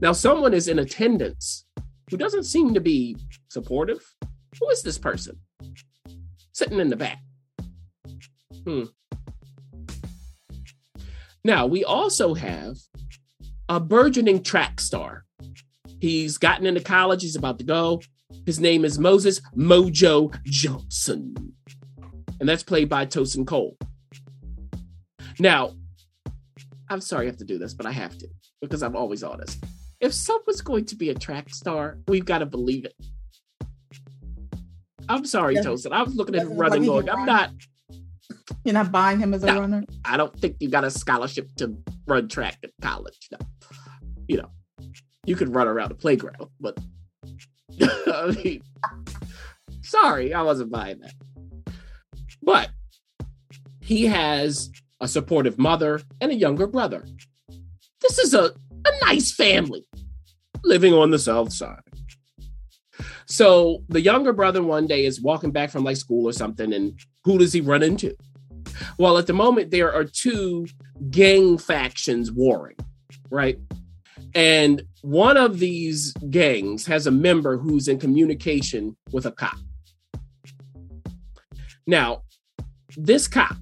Now, 0.00 0.12
someone 0.12 0.54
is 0.54 0.68
in 0.68 0.78
attendance 0.78 1.66
who 2.10 2.16
doesn't 2.16 2.44
seem 2.44 2.74
to 2.74 2.80
be 2.80 3.16
supportive. 3.48 4.00
Who 4.58 4.68
is 4.70 4.82
this 4.82 4.98
person? 4.98 5.38
Sitting 6.52 6.80
in 6.80 6.88
the 6.88 6.96
back. 6.96 7.18
Hmm. 8.64 8.84
Now, 11.44 11.66
we 11.66 11.84
also 11.84 12.34
have 12.34 12.76
a 13.68 13.80
burgeoning 13.80 14.42
track 14.42 14.80
star. 14.80 15.24
He's 16.00 16.38
gotten 16.38 16.66
into 16.66 16.80
college, 16.80 17.22
he's 17.22 17.36
about 17.36 17.58
to 17.58 17.64
go. 17.64 18.00
His 18.46 18.60
name 18.60 18.84
is 18.84 18.98
Moses 18.98 19.40
Mojo 19.56 20.36
Johnson. 20.44 21.54
And 22.38 22.48
that's 22.48 22.62
played 22.62 22.88
by 22.88 23.06
Tosin 23.06 23.46
Cole. 23.46 23.76
Now, 25.38 25.72
I'm 26.88 27.00
sorry 27.00 27.26
I 27.26 27.30
have 27.30 27.38
to 27.38 27.44
do 27.44 27.58
this, 27.58 27.74
but 27.74 27.86
I 27.86 27.92
have 27.92 28.16
to 28.18 28.28
because 28.60 28.82
I'm 28.82 28.96
always 28.96 29.22
honest. 29.22 29.62
If 30.00 30.12
someone's 30.12 30.60
going 30.60 30.86
to 30.86 30.96
be 30.96 31.10
a 31.10 31.14
track 31.14 31.50
star, 31.50 31.98
we've 32.08 32.24
got 32.24 32.38
to 32.38 32.46
believe 32.46 32.84
it. 32.84 32.94
I'm 35.08 35.24
sorry, 35.24 35.56
yeah. 35.56 35.62
Tosin. 35.62 35.92
I 35.92 36.02
was 36.02 36.14
looking 36.14 36.34
at 36.36 36.48
running 36.48 36.84
going, 36.84 37.08
I'm 37.10 37.26
not. 37.26 37.50
You're 38.64 38.74
not 38.74 38.92
buying 38.92 39.18
him 39.18 39.34
as 39.34 39.42
a 39.42 39.46
no, 39.46 39.60
runner? 39.60 39.84
I 40.04 40.16
don't 40.16 40.38
think 40.38 40.56
you 40.60 40.68
got 40.68 40.84
a 40.84 40.90
scholarship 40.90 41.48
to 41.56 41.76
run 42.06 42.28
track 42.28 42.58
at 42.62 42.70
college. 42.82 43.28
No. 43.32 43.38
You 44.28 44.38
know, 44.38 44.50
you 45.24 45.36
could 45.36 45.54
run 45.54 45.68
around 45.68 45.88
the 45.90 45.94
playground, 45.94 46.48
but 46.60 46.78
I 47.82 48.36
mean, 48.42 48.62
sorry, 49.82 50.34
I 50.34 50.42
wasn't 50.42 50.70
buying 50.70 51.00
that. 51.00 51.14
But 52.42 52.70
he 53.80 54.06
has 54.06 54.70
a 55.00 55.08
supportive 55.08 55.58
mother 55.58 56.00
and 56.20 56.30
a 56.30 56.34
younger 56.34 56.66
brother. 56.66 57.04
This 58.00 58.18
is 58.18 58.34
a, 58.34 58.52
a 58.84 59.06
nice 59.06 59.32
family 59.32 59.84
living 60.64 60.94
on 60.94 61.10
the 61.10 61.18
south 61.18 61.52
side. 61.52 61.80
So 63.26 63.84
the 63.88 64.00
younger 64.00 64.32
brother 64.32 64.62
one 64.62 64.86
day 64.86 65.04
is 65.04 65.20
walking 65.20 65.52
back 65.52 65.70
from 65.70 65.84
like 65.84 65.96
school 65.96 66.28
or 66.28 66.32
something, 66.32 66.72
and 66.72 66.98
who 67.24 67.38
does 67.38 67.52
he 67.52 67.60
run 67.60 67.82
into? 67.82 68.14
Well, 68.98 69.18
at 69.18 69.26
the 69.26 69.32
moment, 69.32 69.70
there 69.70 69.92
are 69.92 70.04
two 70.04 70.66
gang 71.10 71.58
factions 71.58 72.30
warring, 72.30 72.76
right? 73.30 73.58
And 74.34 74.82
one 75.02 75.36
of 75.36 75.58
these 75.58 76.12
gangs 76.30 76.86
has 76.86 77.06
a 77.06 77.10
member 77.10 77.56
who's 77.56 77.88
in 77.88 77.98
communication 77.98 78.96
with 79.12 79.26
a 79.26 79.32
cop. 79.32 79.58
Now, 81.86 82.22
this 82.96 83.26
cop, 83.26 83.56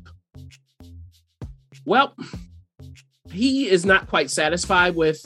well, 1.86 2.14
he 3.30 3.68
is 3.68 3.86
not 3.86 4.08
quite 4.08 4.30
satisfied 4.30 4.94
with 4.94 5.20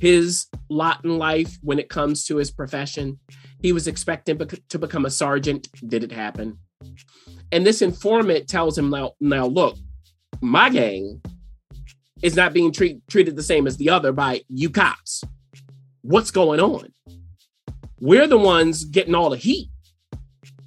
his 0.00 0.46
lot 0.68 1.04
in 1.04 1.18
life 1.18 1.58
when 1.62 1.78
it 1.78 1.88
comes 1.88 2.24
to 2.24 2.36
his 2.36 2.50
profession. 2.50 3.20
He 3.60 3.72
was 3.72 3.86
expecting 3.86 4.38
to 4.68 4.78
become 4.78 5.04
a 5.04 5.10
sergeant. 5.10 5.68
Did 5.86 6.02
it 6.02 6.12
happen? 6.12 6.58
And 7.52 7.66
this 7.66 7.82
informant 7.82 8.48
tells 8.48 8.78
him 8.78 8.90
now, 8.90 9.12
now 9.20 9.46
look, 9.46 9.76
my 10.40 10.70
gang 10.70 11.20
is 12.22 12.36
not 12.36 12.52
being 12.52 12.72
treat, 12.72 13.06
treated 13.08 13.36
the 13.36 13.42
same 13.42 13.66
as 13.66 13.76
the 13.76 13.90
other 13.90 14.12
by 14.12 14.42
you 14.48 14.70
cops. 14.70 15.24
What's 16.02 16.30
going 16.30 16.60
on? 16.60 16.92
We're 17.98 18.26
the 18.26 18.38
ones 18.38 18.84
getting 18.84 19.14
all 19.14 19.30
the 19.30 19.36
heat. 19.36 19.68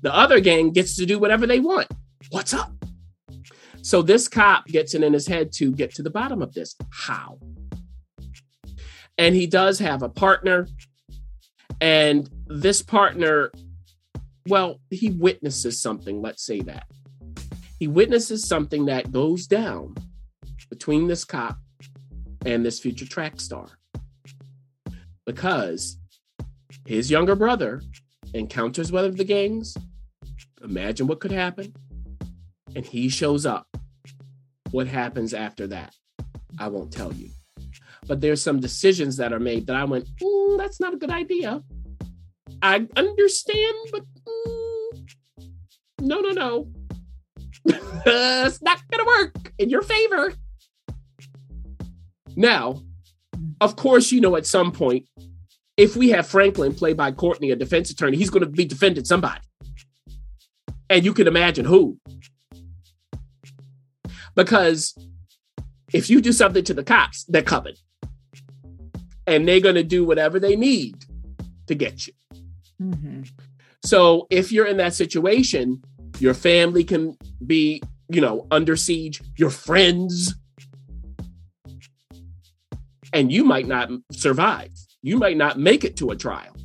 The 0.02 0.14
other 0.14 0.40
gang 0.40 0.72
gets 0.72 0.96
to 0.98 1.06
do 1.06 1.18
whatever 1.18 1.48
they 1.48 1.60
want. 1.60 1.88
What's 2.30 2.54
up? 2.54 2.72
So 3.82 4.02
this 4.02 4.28
cop 4.28 4.68
gets 4.68 4.94
it 4.94 5.04
in 5.04 5.14
his 5.14 5.28
head 5.28 5.52
to 5.54 5.72
get 5.72 5.94
to 5.96 6.04
the 6.04 6.10
bottom 6.10 6.42
of 6.42 6.54
this. 6.54 6.76
How? 6.92 7.40
And 9.18 9.36
he 9.36 9.48
does 9.48 9.80
have 9.80 10.04
a 10.04 10.10
partner. 10.10 10.68
And 11.82 12.30
this 12.48 12.82
partner 12.82 13.52
well, 14.48 14.80
he 14.90 15.10
witnesses 15.10 15.82
something, 15.82 16.22
let's 16.22 16.46
say 16.46 16.62
that. 16.62 16.86
He 17.80 17.88
witnesses 17.88 18.48
something 18.48 18.86
that 18.86 19.12
goes 19.12 19.48
down 19.48 19.96
between 20.70 21.08
this 21.08 21.24
cop 21.24 21.58
and 22.46 22.66
this 22.66 22.80
future 22.80 23.06
track 23.06 23.40
star. 23.40 23.68
Because 25.26 25.98
his 26.86 27.10
younger 27.10 27.36
brother 27.36 27.82
encounters 28.34 28.92
one 28.92 29.06
of 29.06 29.18
the 29.18 29.24
gangs. 29.24 29.76
Imagine 30.64 31.08
what 31.08 31.20
could 31.20 31.32
happen. 31.32 31.74
And 32.76 32.86
he 32.86 33.10
shows 33.10 33.46
up. 33.46 33.68
What 34.72 34.88
happens 34.88 35.34
after 35.34 35.68
that? 35.68 35.94
I 36.60 36.68
won't 36.68 36.92
tell 36.92 37.14
you. 37.14 37.30
But 38.08 38.20
there's 38.20 38.42
some 38.42 38.60
decisions 38.60 39.18
that 39.18 39.32
are 39.32 39.40
made 39.40 39.68
that 39.68 39.76
I 39.76 39.86
went, 39.86 40.08
mm, 40.22 40.58
that's 40.58 40.80
not 40.80 40.94
a 40.94 40.98
good 40.98 41.12
idea. 41.12 41.62
I 42.62 42.88
understand, 42.96 43.76
but 43.92 44.04
no, 46.04 46.20
no, 46.20 46.30
no. 46.30 46.68
it's 48.06 48.62
not 48.62 48.82
going 48.90 49.04
to 49.04 49.06
work 49.06 49.54
in 49.58 49.70
your 49.70 49.82
favor. 49.82 50.34
Now, 52.36 52.82
of 53.62 53.76
course, 53.76 54.12
you 54.12 54.20
know, 54.20 54.36
at 54.36 54.46
some 54.46 54.72
point, 54.72 55.08
if 55.78 55.96
we 55.96 56.10
have 56.10 56.28
Franklin 56.28 56.74
played 56.74 56.98
by 56.98 57.12
Courtney, 57.12 57.52
a 57.52 57.56
defense 57.56 57.90
attorney, 57.90 58.18
he's 58.18 58.30
going 58.30 58.44
to 58.44 58.50
be 58.50 58.66
defending 58.66 59.06
somebody. 59.06 59.42
And 60.90 61.06
you 61.06 61.14
can 61.14 61.28
imagine 61.28 61.66
who. 61.66 61.98
Because 64.36 64.96
if 65.94 66.10
you 66.10 66.22
do 66.22 66.34
something 66.34 66.64
to 66.66 66.74
the 66.74 66.84
cops, 66.84 67.24
they're 67.26 67.42
coming. 67.42 67.76
And 69.26 69.48
they're 69.48 69.62
going 69.62 69.76
to 69.76 69.84
do 69.84 70.04
whatever 70.04 70.40
they 70.40 70.56
need 70.56 71.06
to 71.68 71.76
get 71.76 72.08
you. 72.08 72.14
Mm-hmm. 72.82 73.22
So 73.86 74.28
if 74.30 74.52
you're 74.52 74.66
in 74.66 74.78
that 74.78 74.94
situation, 74.94 75.82
your 76.20 76.34
family 76.34 76.84
can 76.84 77.18
be, 77.46 77.82
you 78.10 78.22
know, 78.22 78.48
under 78.52 78.76
siege, 78.76 79.22
your 79.38 79.50
friends, 79.50 80.36
and 83.14 83.32
you 83.32 83.44
might 83.44 83.68
not 83.68 83.90
survive. 84.12 84.72
You 85.02 85.18
might 85.18 85.38
not 85.38 85.60
make 85.60 85.84
it 85.84 85.98
to 85.98 86.12
a 86.12 86.16
trial. 86.16 86.56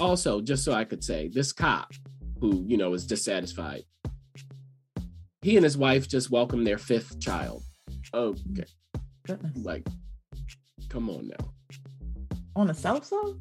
Also, 0.00 0.40
just 0.40 0.64
so 0.64 0.72
I 0.72 0.84
could 0.84 1.02
say, 1.02 1.28
this 1.28 1.52
cop 1.52 1.92
who, 2.40 2.64
you 2.66 2.76
know, 2.76 2.92
is 2.94 3.06
dissatisfied, 3.06 3.84
he 5.42 5.56
and 5.56 5.64
his 5.64 5.78
wife 5.78 6.08
just 6.08 6.30
welcomed 6.30 6.66
their 6.66 6.78
fifth 6.78 7.20
child. 7.20 7.62
Okay. 8.12 8.64
Goodness. 9.26 9.56
Like, 9.56 9.86
come 10.88 11.08
on 11.08 11.28
now. 11.28 11.52
On 12.56 12.66
the 12.66 12.74
South 12.74 13.04
Side? 13.04 13.34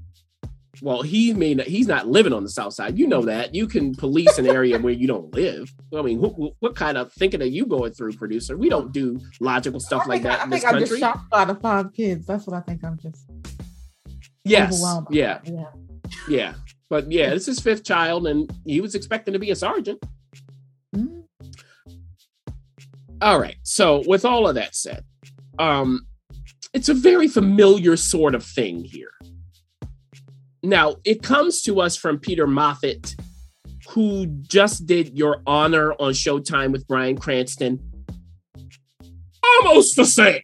Well, 0.82 1.02
he 1.02 1.34
may 1.34 1.54
not, 1.54 1.68
he's 1.68 1.88
not 1.88 2.08
living 2.08 2.34
on 2.34 2.44
the 2.44 2.50
south 2.50 2.74
side. 2.74 2.98
You 2.98 3.08
know 3.08 3.22
that. 3.24 3.54
You 3.54 3.68
can 3.68 3.96
police 3.96 4.38
an 4.38 4.48
area 4.48 4.80
where 4.80 4.94
you 4.94 5.08
don't 5.08 5.34
live. 5.34 5.74
I 5.96 6.02
mean, 6.02 6.20
what, 6.20 6.54
what 6.60 6.76
kind 6.76 6.98
of 6.98 7.12
thinking 7.14 7.42
are 7.42 7.46
you 7.46 7.66
going 7.66 7.94
through, 7.94 8.14
producer? 8.14 8.58
We 8.58 8.70
don't 8.70 8.92
do 8.92 9.20
logical 9.40 9.80
stuff 9.80 10.04
think, 10.04 10.10
like 10.10 10.24
that 10.24 10.42
I 10.42 10.44
in 10.44 10.50
this 10.50 10.64
country. 10.64 10.82
I'm 10.82 10.88
just 10.88 11.00
shocked 11.00 11.30
by 11.30 11.46
the 11.46 11.56
five 11.56 11.94
kids. 11.94 12.26
That's 12.26 12.46
what 12.48 12.56
I 12.56 12.62
think. 12.62 12.84
I'm 12.84 12.98
just 12.98 13.30
yes, 14.44 14.84
yeah, 15.10 15.40
yeah, 15.44 15.66
yeah. 16.28 16.54
But 16.90 17.12
yeah, 17.12 17.32
this 17.32 17.48
is 17.48 17.60
fifth 17.60 17.84
child, 17.84 18.28
and 18.28 18.52
he 18.66 18.82
was 18.82 18.96
expecting 18.96 19.34
to 19.34 19.40
be 19.40 19.52
a 19.52 19.56
sergeant. 19.56 20.04
Mm-hmm. 20.96 21.22
All 23.22 23.40
right. 23.40 23.58
So 23.64 24.04
with 24.06 24.26
all 24.26 24.48
of 24.48 24.56
that 24.56 24.76
said, 24.76 25.04
um, 25.58 26.06
it's 26.74 26.90
a 26.90 26.94
very 26.94 27.28
familiar 27.28 27.98
sort 27.98 28.36
of 28.36 28.44
thing 28.44 28.84
here 28.84 29.12
now, 30.69 30.95
it 31.04 31.21
comes 31.21 31.62
to 31.63 31.82
us 31.82 31.95
from 31.95 32.19
Peter 32.19 32.47
Moffat, 32.47 33.15
who 33.89 34.25
just 34.25 34.86
did 34.86 35.17
Your 35.17 35.41
Honor 35.45 35.93
on 35.93 36.13
Showtime 36.13 36.71
with 36.71 36.88
Bryan 36.88 37.17
Cranston. 37.17 37.80
Almost 39.43 39.95
the 39.95 40.06
same. 40.06 40.41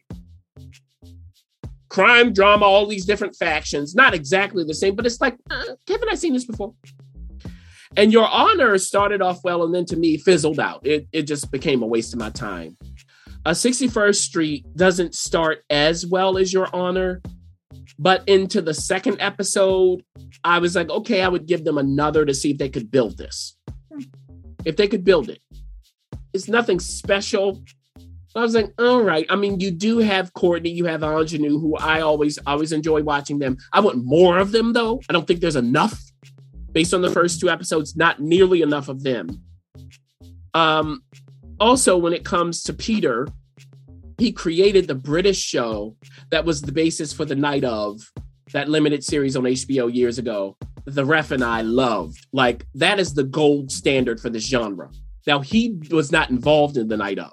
Crime, 1.88 2.32
drama, 2.32 2.64
all 2.64 2.86
these 2.86 3.04
different 3.04 3.36
factions. 3.36 3.94
Not 3.94 4.14
exactly 4.14 4.64
the 4.64 4.74
same, 4.74 4.94
but 4.94 5.04
it's 5.04 5.20
like, 5.20 5.36
uh, 5.50 5.62
haven't 5.88 6.08
I 6.08 6.14
seen 6.14 6.32
this 6.32 6.46
before? 6.46 6.74
And 7.96 8.12
Your 8.12 8.26
Honor 8.26 8.78
started 8.78 9.20
off 9.20 9.44
well 9.44 9.62
and 9.64 9.74
then 9.74 9.84
to 9.86 9.96
me 9.96 10.16
fizzled 10.16 10.58
out. 10.58 10.86
It, 10.86 11.06
it 11.12 11.22
just 11.22 11.50
became 11.50 11.82
a 11.82 11.86
waste 11.86 12.14
of 12.14 12.20
my 12.20 12.30
time. 12.30 12.76
A 13.44 13.50
uh, 13.50 13.52
61st 13.52 14.14
Street 14.14 14.66
doesn't 14.76 15.14
start 15.14 15.64
as 15.68 16.06
well 16.06 16.38
as 16.38 16.52
Your 16.52 16.74
Honor, 16.74 17.20
but 18.02 18.28
into 18.28 18.60
the 18.60 18.74
second 18.74 19.18
episode, 19.20 20.02
I 20.42 20.58
was 20.58 20.74
like, 20.74 20.90
okay, 20.90 21.22
I 21.22 21.28
would 21.28 21.46
give 21.46 21.64
them 21.64 21.78
another 21.78 22.24
to 22.24 22.34
see 22.34 22.50
if 22.50 22.58
they 22.58 22.68
could 22.68 22.90
build 22.90 23.16
this. 23.16 23.56
If 24.64 24.76
they 24.76 24.88
could 24.88 25.04
build 25.04 25.30
it, 25.30 25.40
it's 26.32 26.48
nothing 26.48 26.80
special. 26.80 27.62
I 28.34 28.40
was 28.40 28.56
like, 28.56 28.72
all 28.76 29.02
right. 29.02 29.24
I 29.30 29.36
mean, 29.36 29.60
you 29.60 29.70
do 29.70 29.98
have 29.98 30.34
Courtney, 30.34 30.70
you 30.70 30.86
have 30.86 31.02
Aunjanue, 31.02 31.60
who 31.60 31.76
I 31.76 32.00
always 32.00 32.38
always 32.44 32.72
enjoy 32.72 33.04
watching 33.04 33.38
them. 33.38 33.56
I 33.72 33.78
want 33.78 34.04
more 34.04 34.38
of 34.38 34.50
them 34.50 34.72
though. 34.72 35.00
I 35.08 35.12
don't 35.12 35.26
think 35.28 35.38
there's 35.38 35.54
enough 35.54 36.02
based 36.72 36.92
on 36.92 37.02
the 37.02 37.10
first 37.10 37.38
two 37.38 37.50
episodes. 37.50 37.94
Not 37.94 38.18
nearly 38.18 38.62
enough 38.62 38.88
of 38.88 39.04
them. 39.04 39.28
Um, 40.54 41.04
also, 41.60 41.96
when 41.96 42.14
it 42.14 42.24
comes 42.24 42.64
to 42.64 42.72
Peter, 42.72 43.28
he 44.18 44.32
created 44.32 44.86
the 44.86 44.94
British 44.94 45.38
show 45.38 45.96
that 46.30 46.44
was 46.44 46.62
the 46.62 46.72
basis 46.72 47.12
for 47.12 47.24
the 47.24 47.34
night 47.34 47.64
of 47.64 48.00
that 48.52 48.68
limited 48.68 49.04
series 49.04 49.36
on 49.36 49.44
HBO 49.44 49.92
years 49.92 50.18
ago. 50.18 50.56
The 50.84 51.04
Ref 51.04 51.30
and 51.30 51.44
I 51.44 51.62
loved. 51.62 52.26
Like 52.32 52.66
that 52.74 52.98
is 52.98 53.14
the 53.14 53.24
gold 53.24 53.70
standard 53.70 54.20
for 54.20 54.30
this 54.30 54.46
genre. 54.46 54.90
Now 55.26 55.40
he 55.40 55.78
was 55.90 56.10
not 56.10 56.30
involved 56.30 56.76
in 56.76 56.88
the 56.88 56.96
night 56.96 57.18
of. 57.18 57.32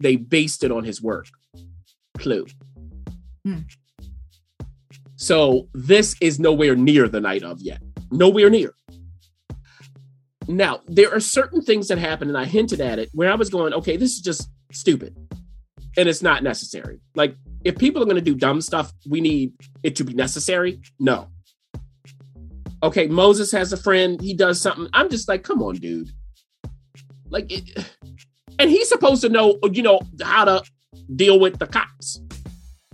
They 0.00 0.16
based 0.16 0.64
it 0.64 0.72
on 0.72 0.84
his 0.84 1.02
work. 1.02 1.26
Clue. 2.18 2.46
Hmm. 3.44 3.60
So 5.16 5.68
this 5.72 6.14
is 6.20 6.38
nowhere 6.38 6.76
near 6.76 7.08
the 7.08 7.20
night 7.20 7.42
of 7.42 7.60
yet. 7.60 7.80
Nowhere 8.10 8.50
near. 8.50 8.74
Now, 10.48 10.80
there 10.86 11.12
are 11.12 11.20
certain 11.20 11.60
things 11.60 11.88
that 11.88 11.98
happen, 11.98 12.28
and 12.28 12.38
I 12.38 12.44
hinted 12.44 12.80
at 12.80 12.98
it 12.98 13.08
where 13.12 13.32
I 13.32 13.34
was 13.34 13.50
going, 13.50 13.72
okay, 13.74 13.96
this 13.96 14.12
is 14.12 14.20
just 14.20 14.48
stupid. 14.70 15.16
And 15.96 16.08
it's 16.08 16.22
not 16.22 16.42
necessary. 16.42 17.00
Like, 17.14 17.36
if 17.64 17.76
people 17.76 18.02
are 18.02 18.06
going 18.06 18.16
to 18.16 18.22
do 18.22 18.34
dumb 18.34 18.60
stuff, 18.60 18.92
we 19.08 19.20
need 19.20 19.52
it 19.82 19.96
to 19.96 20.04
be 20.04 20.14
necessary. 20.14 20.80
No. 20.98 21.28
Okay, 22.82 23.06
Moses 23.06 23.50
has 23.52 23.72
a 23.72 23.76
friend, 23.76 24.20
he 24.20 24.34
does 24.34 24.60
something. 24.60 24.88
I'm 24.92 25.08
just 25.08 25.28
like, 25.28 25.42
come 25.42 25.62
on, 25.62 25.76
dude. 25.76 26.10
Like, 27.28 27.50
it, 27.50 27.92
and 28.58 28.70
he's 28.70 28.88
supposed 28.88 29.22
to 29.22 29.28
know, 29.28 29.58
you 29.72 29.82
know, 29.82 30.00
how 30.22 30.44
to 30.44 30.62
deal 31.14 31.40
with 31.40 31.58
the 31.58 31.66
cops. 31.66 32.20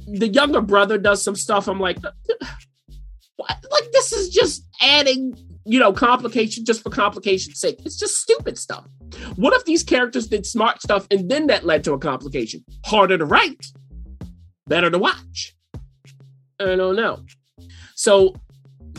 The 0.06 0.28
younger 0.28 0.60
brother 0.60 0.98
does 0.98 1.22
some 1.22 1.36
stuff. 1.36 1.68
I'm 1.68 1.80
like, 1.80 1.98
what? 3.36 3.64
Like, 3.70 3.92
this 3.92 4.12
is 4.12 4.30
just 4.30 4.66
adding, 4.80 5.34
you 5.64 5.78
know, 5.78 5.92
complication 5.92 6.64
just 6.64 6.82
for 6.82 6.90
complication's 6.90 7.60
sake. 7.60 7.80
It's 7.84 7.96
just 7.96 8.20
stupid 8.20 8.58
stuff. 8.58 8.86
What 9.36 9.54
if 9.54 9.64
these 9.64 9.82
characters 9.82 10.26
did 10.26 10.46
smart 10.46 10.82
stuff 10.82 11.06
and 11.10 11.30
then 11.30 11.46
that 11.48 11.64
led 11.64 11.84
to 11.84 11.92
a 11.92 11.98
complication? 11.98 12.64
Harder 12.84 13.18
to 13.18 13.24
write, 13.24 13.66
better 14.66 14.90
to 14.90 14.98
watch. 14.98 15.54
I 16.60 16.76
don't 16.76 16.96
know. 16.96 17.20
So, 17.94 18.34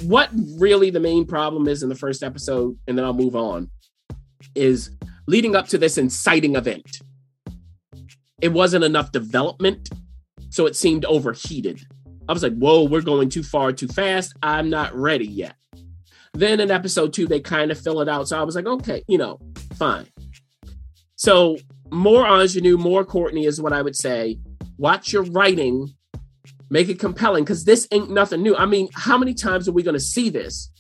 what 0.04 0.30
really 0.58 0.90
the 0.90 1.00
main 1.00 1.26
problem 1.26 1.68
is 1.68 1.84
in 1.84 1.90
the 1.90 1.96
first 1.96 2.24
episode, 2.24 2.78
and 2.88 2.98
then 2.98 3.06
I'll 3.06 3.14
move 3.14 3.36
on, 3.36 3.70
is 4.56 4.92
leading 5.28 5.56
up 5.56 5.68
to 5.70 5.78
this 5.78 5.98
inciting 5.98 6.56
event. 6.56 7.00
It 8.42 8.50
wasn't 8.50 8.84
enough 8.84 9.12
development, 9.12 9.90
so 10.50 10.66
it 10.66 10.76
seemed 10.76 11.06
overheated. 11.06 11.82
I 12.28 12.34
was 12.34 12.44
like, 12.44 12.58
whoa, 12.58 12.84
we're 12.84 13.02
going 13.02 13.30
too 13.30 13.44
far 13.44 13.72
too 13.72 13.88
fast. 13.88 14.34
I'm 14.42 14.70
not 14.70 14.96
ready 14.96 15.28
yet. 15.28 15.56
Then 16.34 16.60
in 16.60 16.72
episode 16.72 17.14
two, 17.14 17.28
they 17.28 17.40
kind 17.40 17.72
of 17.72 17.80
fill 17.80 18.02
it 18.02 18.10
out. 18.10 18.28
So 18.28 18.40
I 18.40 18.44
was 18.44 18.56
like, 18.56 18.66
okay, 18.66 19.04
you 19.08 19.18
know, 19.18 19.40
fine. 19.76 20.08
So 21.16 21.58
more 21.92 22.26
Aunjanue, 22.26 22.78
more 22.78 23.06
Courtney 23.06 23.46
is 23.46 23.62
what 23.62 23.72
I 23.72 23.82
would 23.82 23.96
say. 23.96 24.40
Watch 24.78 25.14
your 25.14 25.24
writing, 25.24 25.94
make 26.70 26.90
it 26.90 27.00
compelling, 27.00 27.44
because 27.44 27.66
this 27.66 27.88
ain't 27.92 28.10
nothing 28.10 28.42
new. 28.42 28.56
I 28.56 28.66
mean, 28.66 28.90
how 28.96 29.18
many 29.18 29.34
times 29.36 29.70
are 29.70 29.72
we 29.72 29.84
going 29.84 29.94
to 29.94 30.00
see 30.00 30.30
this? 30.30 30.72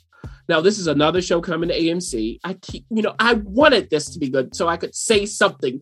Now, 0.49 0.59
this 0.59 0.77
is 0.77 0.87
another 0.87 1.21
show 1.21 1.39
coming 1.39 1.69
to 1.69 1.79
AMC. 1.79 2.39
I 2.43 2.55
keep, 2.55 2.85
you 2.89 3.01
know, 3.01 3.15
I 3.19 3.33
wanted 3.35 3.89
this 3.89 4.09
to 4.09 4.19
be 4.19 4.29
good 4.29 4.55
so 4.55 4.67
I 4.67 4.75
could 4.75 4.93
say 4.93 5.25
something 5.25 5.81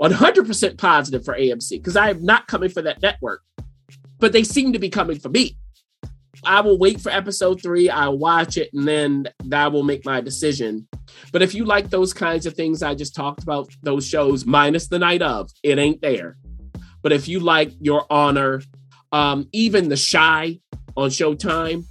100% 0.00 0.78
positive 0.78 1.24
for 1.24 1.34
AMC 1.34 1.70
because 1.70 1.96
I 1.96 2.10
am 2.10 2.24
not 2.24 2.46
coming 2.46 2.68
for 2.68 2.82
that 2.82 3.02
network, 3.02 3.42
but 4.18 4.32
they 4.32 4.44
seem 4.44 4.72
to 4.74 4.78
be 4.78 4.90
coming 4.90 5.18
for 5.18 5.30
me. 5.30 5.56
I 6.44 6.60
will 6.60 6.78
wait 6.78 7.00
for 7.00 7.10
episode 7.10 7.62
three. 7.62 7.90
I'll 7.90 8.18
watch 8.18 8.56
it 8.56 8.70
and 8.72 8.86
then 8.86 9.28
that 9.44 9.72
will 9.72 9.82
make 9.82 10.04
my 10.04 10.20
decision. 10.20 10.86
But 11.32 11.42
if 11.42 11.54
you 11.54 11.64
like 11.64 11.90
those 11.90 12.12
kinds 12.12 12.46
of 12.46 12.54
things 12.54 12.82
I 12.82 12.94
just 12.94 13.14
talked 13.14 13.42
about, 13.42 13.70
those 13.82 14.06
shows 14.06 14.46
minus 14.46 14.88
the 14.88 14.98
night 14.98 15.22
of, 15.22 15.50
it 15.62 15.78
ain't 15.78 16.00
there. 16.00 16.36
But 17.02 17.12
if 17.12 17.28
you 17.28 17.40
like 17.40 17.72
Your 17.80 18.04
Honor, 18.10 18.62
um, 19.12 19.48
even 19.52 19.88
The 19.88 20.08
Chi 20.10 20.60
on 20.96 21.10
Showtime, 21.10 21.84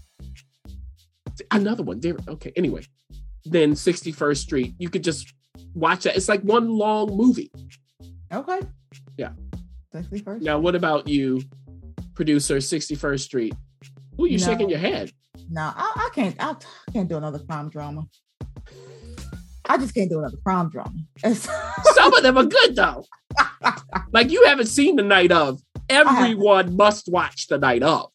another 1.51 1.83
one. 1.83 1.99
There, 1.99 2.15
okay. 2.27 2.51
Anyway, 2.55 2.83
then 3.45 3.73
61st 3.73 4.37
Street, 4.37 4.75
you 4.77 4.89
could 4.89 5.03
just 5.03 5.33
watch 5.73 6.03
that. 6.03 6.15
It's 6.15 6.29
like 6.29 6.41
one 6.41 6.69
long 6.69 7.15
movie. 7.15 7.51
Okay. 8.31 8.59
Yeah. 9.17 9.31
61st. 9.93 10.41
Now, 10.41 10.59
what 10.59 10.75
about 10.75 11.07
you, 11.07 11.41
producer 12.13 12.57
61st 12.57 13.19
Street? 13.19 13.53
Who 14.17 14.25
you 14.27 14.37
No. 14.39 14.45
shaking 14.45 14.69
your 14.69 14.79
head? 14.79 15.11
No, 15.49 15.61
I, 15.61 15.93
I 15.95 16.09
can't. 16.13 16.35
I, 16.39 16.51
I 16.87 16.91
can't 16.91 17.07
do 17.07 17.17
another 17.17 17.39
crime 17.39 17.69
drama. 17.69 18.07
I 19.69 19.77
just 19.77 19.93
can't 19.93 20.09
do 20.09 20.19
another 20.19 20.37
crime 20.37 20.69
drama. 20.69 20.93
Some 21.25 22.13
of 22.13 22.23
them 22.23 22.37
are 22.37 22.45
good 22.45 22.75
though. 22.75 23.05
Like 24.13 24.31
you 24.31 24.45
haven't 24.45 24.67
seen 24.67 24.95
the 24.95 25.03
night 25.03 25.31
of. 25.31 25.59
Everyone 25.89 26.75
must 26.77 27.09
watch 27.11 27.47
the 27.47 27.57
night 27.57 27.83
of. 27.83 28.09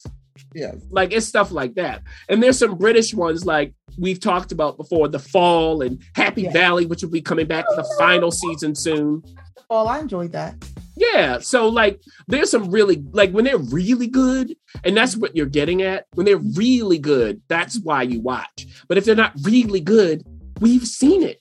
yes. 0.54 0.76
Like 0.90 1.12
it's 1.12 1.26
stuff 1.26 1.52
like 1.52 1.74
that. 1.74 2.02
And 2.28 2.42
there's 2.42 2.58
some 2.58 2.76
British 2.76 3.12
ones 3.14 3.44
like 3.44 3.74
we've 3.98 4.18
talked 4.18 4.52
about 4.52 4.78
before, 4.78 5.08
The 5.08 5.18
Fall 5.18 5.82
and 5.82 6.02
Happy 6.16 6.42
Yeah. 6.42 6.52
Valley, 6.52 6.86
which 6.86 7.02
will 7.02 7.10
be 7.10 7.20
coming 7.20 7.46
back 7.46 7.68
to 7.68 7.76
the 7.76 7.86
oh, 7.86 7.98
final 7.98 8.30
season 8.30 8.74
soon. 8.74 9.22
Well, 9.70 9.88
I 9.88 10.00
enjoyed 10.00 10.32
that. 10.32 10.54
Yeah. 10.96 11.38
So 11.38 11.68
like 11.68 12.00
there's 12.28 12.50
some 12.50 12.70
really 12.70 13.02
like 13.12 13.30
when 13.30 13.44
they're 13.44 13.58
really 13.58 14.06
good, 14.06 14.54
and 14.84 14.96
that's 14.96 15.16
what 15.16 15.34
you're 15.34 15.46
getting 15.46 15.82
at. 15.82 16.06
When 16.14 16.26
they're 16.26 16.36
really 16.36 16.98
good, 16.98 17.40
that's 17.48 17.80
why 17.80 18.02
you 18.02 18.20
watch. 18.20 18.66
But 18.88 18.98
if 18.98 19.04
they're 19.04 19.14
not 19.14 19.32
really 19.42 19.80
good, 19.80 20.26
we've 20.60 20.86
seen 20.86 21.22
it. 21.22 21.40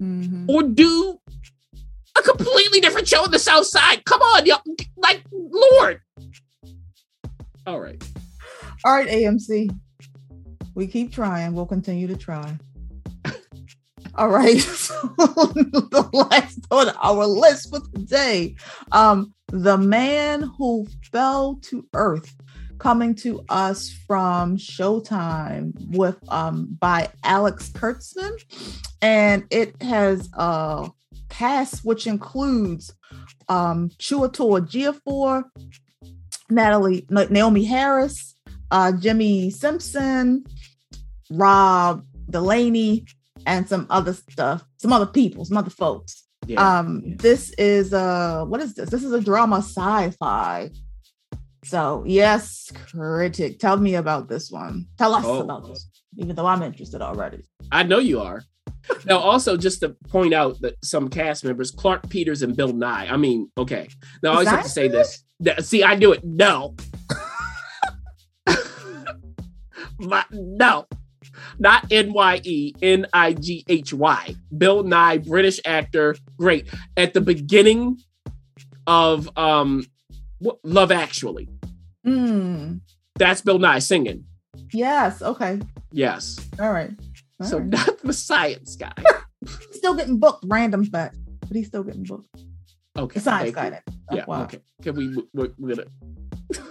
Mhm. 0.00 0.48
Or 0.48 0.62
do 0.62 1.18
a 2.16 2.22
completely 2.22 2.80
different 2.80 3.08
show 3.08 3.22
on 3.22 3.30
the 3.30 3.38
South 3.38 3.66
Side. 3.66 4.04
Come 4.04 4.22
on, 4.22 4.46
yo, 4.46 4.56
like 4.96 5.22
Lord. 5.30 6.00
All 7.66 7.80
right. 7.80 8.02
All 8.84 8.92
right, 8.92 9.06
AMC. 9.08 9.70
We 10.74 10.86
keep 10.86 11.12
trying. 11.12 11.54
We'll 11.54 11.66
continue 11.66 12.06
to 12.08 12.16
try. 12.16 12.56
All 14.14 14.28
right. 14.28 14.60
So 14.82 14.94
the 15.16 16.08
last 16.12 16.66
on 16.70 16.88
our 17.02 17.26
list 17.26 17.70
for 17.70 17.80
today. 17.94 18.56
Um, 18.90 19.32
The 19.48 19.78
Man 19.78 20.42
Who 20.58 20.86
Fell 21.10 21.58
to 21.62 21.86
Earth, 21.94 22.34
coming 22.78 23.14
to 23.16 23.44
us 23.48 23.90
from 24.06 24.56
Showtime 24.56 25.72
with 25.96 26.18
um 26.28 26.76
by 26.80 27.10
Alex 27.24 27.70
Kurtzman. 27.70 28.32
And 29.00 29.44
it 29.50 29.80
has 29.82 30.28
a 30.34 30.90
cast 31.28 31.84
which 31.84 32.06
includes 32.06 32.94
um 33.48 33.90
Chiwetel 33.98 34.60
Ejiofor, 34.60 35.44
Natalie 36.50 37.06
Naomi 37.08 37.64
Harris, 37.64 38.34
uh, 38.70 38.92
Jimmy 38.92 39.50
Simpson, 39.50 40.44
Rob 41.30 42.04
Delaney, 42.28 43.06
and 43.46 43.68
some 43.68 43.86
other 43.90 44.12
stuff, 44.12 44.64
some 44.78 44.92
other 44.92 45.06
people, 45.06 45.44
some 45.44 45.56
other 45.56 45.70
folks. 45.70 46.24
Yeah. 46.46 46.78
Um, 46.78 47.02
yeah. 47.04 47.14
this 47.18 47.52
is 47.58 47.92
uh 47.94 48.44
what 48.46 48.60
is 48.60 48.74
this? 48.74 48.90
This 48.90 49.04
is 49.04 49.12
a 49.12 49.20
drama 49.20 49.58
sci-fi. 49.58 50.70
So 51.64 52.02
yes, 52.06 52.72
critic, 52.90 53.58
tell 53.60 53.76
me 53.76 53.94
about 53.94 54.28
this 54.28 54.50
one. 54.50 54.86
Tell 54.98 55.14
us 55.14 55.24
Oh. 55.24 55.40
about 55.42 55.66
this, 55.68 55.88
even 56.16 56.34
though 56.34 56.46
I'm 56.46 56.62
interested 56.62 57.00
already. 57.02 57.44
I 57.70 57.84
know 57.84 57.98
you 57.98 58.20
are. 58.20 58.42
Now, 59.06 59.18
also, 59.18 59.56
just 59.56 59.78
to 59.80 59.90
point 60.08 60.34
out 60.34 60.60
that 60.62 60.74
some 60.84 61.06
cast 61.08 61.44
members, 61.44 61.70
Clarke 61.70 62.08
Peters 62.10 62.42
and 62.42 62.56
Bill 62.56 62.72
Nighy. 62.72 63.08
I 63.12 63.16
mean, 63.16 63.48
okay. 63.56 63.88
Now, 64.24 64.30
I 64.30 64.32
always 64.32 64.48
have 64.48 64.64
to 64.64 64.68
say 64.68 64.88
this. 64.88 65.22
Th- 65.42 65.60
See, 65.60 65.84
I 65.84 65.94
do 65.94 66.10
it. 66.12 66.24
No. 66.24 66.74
My, 70.00 70.24
no. 70.32 70.86
Not 71.58 71.90
N 71.90 72.12
Y 72.12 72.40
E, 72.44 72.72
N 72.82 73.06
I 73.12 73.32
G 73.34 73.64
H 73.68 73.92
Y. 73.92 74.34
Bill 74.56 74.84
Nighy, 74.84 75.26
British 75.26 75.60
actor, 75.64 76.16
great. 76.38 76.66
At 76.96 77.14
the 77.14 77.20
beginning 77.20 77.98
of 78.86 79.28
um, 79.38 79.84
Love 80.64 80.90
Actually, 80.92 81.48
Mm, 82.06 82.80
that's 83.14 83.40
Bill 83.42 83.58
Nighy 83.60 83.82
singing. 83.82 84.24
yes, 84.72 85.22
okay. 85.22 85.60
Yes. 85.92 86.36
All 86.58 86.72
right. 86.72 86.90
All 87.40 87.46
so 87.46 87.58
right. 87.58 87.66
not 87.68 87.98
the 88.02 88.12
science 88.12 88.76
guy. 88.76 88.92
Still 89.72 89.94
getting 89.94 90.18
booked, 90.18 90.44
random 90.48 90.84
fact. 90.84 91.16
But 91.40 91.56
he's 91.56 91.66
still 91.66 91.82
getting 91.82 92.04
booked. 92.04 92.28
Okay. 92.96 93.14
The 93.14 93.20
science 93.20 93.54
guy. 93.54 93.80
you. 94.10 94.16
Yeah. 94.18 94.24
why. 94.26 94.42
Okay. 94.44 94.58
Can 94.82 94.94
we? 94.96 95.22
We're, 95.34 95.48
we're 95.58 95.74
gonna. 95.74 95.88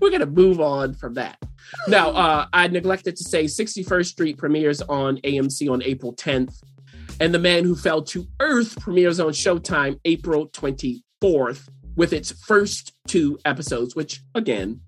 we're 0.00 0.10
gonna 0.10 0.26
move 0.26 0.60
on 0.60 0.94
from 0.94 1.14
that. 1.14 1.36
Now, 1.88 2.10
uh, 2.10 2.46
I 2.52 2.68
neglected 2.68 3.16
to 3.16 3.24
say 3.24 3.44
61st 3.44 4.06
Street 4.06 4.38
premieres 4.38 4.82
on 4.82 5.18
AMC 5.18 5.70
on 5.70 5.82
April 5.82 6.14
10th, 6.14 6.54
and 7.20 7.32
The 7.32 7.38
Man 7.38 7.64
Who 7.64 7.76
Fell 7.76 8.02
to 8.02 8.26
Earth 8.40 8.78
premieres 8.80 9.20
on 9.20 9.32
Showtime 9.32 9.98
April 10.04 10.48
24th 10.48 11.68
with 11.96 12.12
its 12.12 12.32
first 12.44 12.92
two 13.06 13.38
episodes, 13.44 13.94
which 13.94 14.22
again 14.34 14.80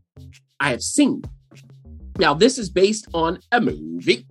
I 0.59 0.71
have 0.71 0.83
seen. 0.83 1.23
Now, 2.19 2.35
this 2.35 2.59
is 2.59 2.71
based 2.71 3.07
on 3.13 3.39
a 3.53 3.61
movie. 3.61 4.27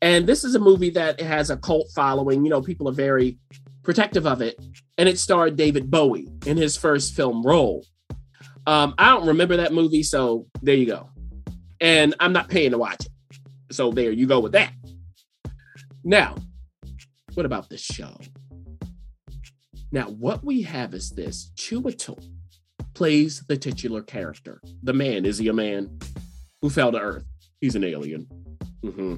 And 0.00 0.26
this 0.26 0.44
is 0.44 0.54
a 0.54 0.60
movie 0.60 0.90
that 0.90 1.20
has 1.20 1.50
a 1.50 1.56
cult 1.56 1.88
following. 1.94 2.44
You 2.44 2.50
know, 2.50 2.62
people 2.62 2.88
are 2.88 2.92
very 2.92 3.38
protective 3.82 4.26
of 4.26 4.40
it. 4.42 4.56
And 4.96 5.08
it 5.08 5.18
starred 5.18 5.56
David 5.56 5.90
Bowie 5.90 6.28
in 6.46 6.56
his 6.56 6.76
first 6.76 7.14
film 7.14 7.42
role. 7.42 7.84
Um, 8.66 8.94
I 8.98 9.10
don't 9.10 9.26
remember 9.26 9.56
that 9.56 9.72
movie, 9.72 10.02
so 10.02 10.46
there 10.62 10.76
you 10.76 10.86
go. 10.86 11.08
And 11.80 12.14
I'm 12.20 12.32
not 12.32 12.48
paying 12.48 12.72
to 12.72 12.78
watch 12.78 13.06
it. 13.06 13.12
So 13.70 13.90
there 13.90 14.10
you 14.10 14.26
go 14.26 14.40
with 14.40 14.52
that. 14.52 14.72
Now, 16.04 16.36
what 17.34 17.46
about 17.46 17.68
this 17.68 17.82
show? 17.82 18.16
Now, 19.92 20.04
what 20.04 20.44
we 20.44 20.62
have 20.62 20.94
is 20.94 21.10
this 21.10 21.50
Chiwetel 21.56 22.22
plays 22.94 23.44
the 23.48 23.56
titular 23.56 24.02
character. 24.02 24.60
The 24.82 24.92
man, 24.92 25.24
is 25.24 25.38
he 25.38 25.48
a 25.48 25.52
man 25.52 25.98
who 26.60 26.70
fell 26.70 26.92
to 26.92 26.98
Earth? 26.98 27.24
He's 27.60 27.76
an 27.76 27.84
alien. 27.84 28.26
Mm-hmm. 28.84 29.16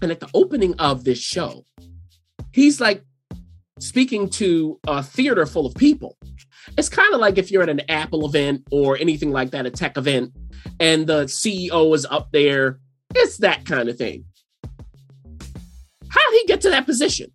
And 0.00 0.10
at 0.10 0.20
the 0.20 0.28
opening 0.32 0.74
of 0.78 1.04
this 1.04 1.18
show, 1.18 1.64
he's 2.52 2.80
like 2.80 3.02
speaking 3.80 4.28
to 4.30 4.78
a 4.86 5.02
theater 5.02 5.44
full 5.46 5.66
of 5.66 5.74
people. 5.74 6.16
It's 6.76 6.88
kind 6.88 7.14
of 7.14 7.20
like 7.20 7.38
if 7.38 7.50
you're 7.50 7.62
at 7.62 7.68
an 7.68 7.82
Apple 7.88 8.26
event 8.26 8.64
or 8.70 8.96
anything 8.96 9.32
like 9.32 9.50
that, 9.50 9.66
a 9.66 9.70
tech 9.70 9.96
event, 9.96 10.32
and 10.80 11.06
the 11.06 11.24
CEO 11.24 11.94
is 11.94 12.06
up 12.06 12.30
there. 12.32 12.78
It's 13.14 13.38
that 13.38 13.64
kind 13.64 13.88
of 13.88 13.96
thing. 13.96 14.24
How 16.08 16.30
did 16.30 16.40
he 16.40 16.46
get 16.46 16.60
to 16.62 16.70
that 16.70 16.86
position? 16.86 17.30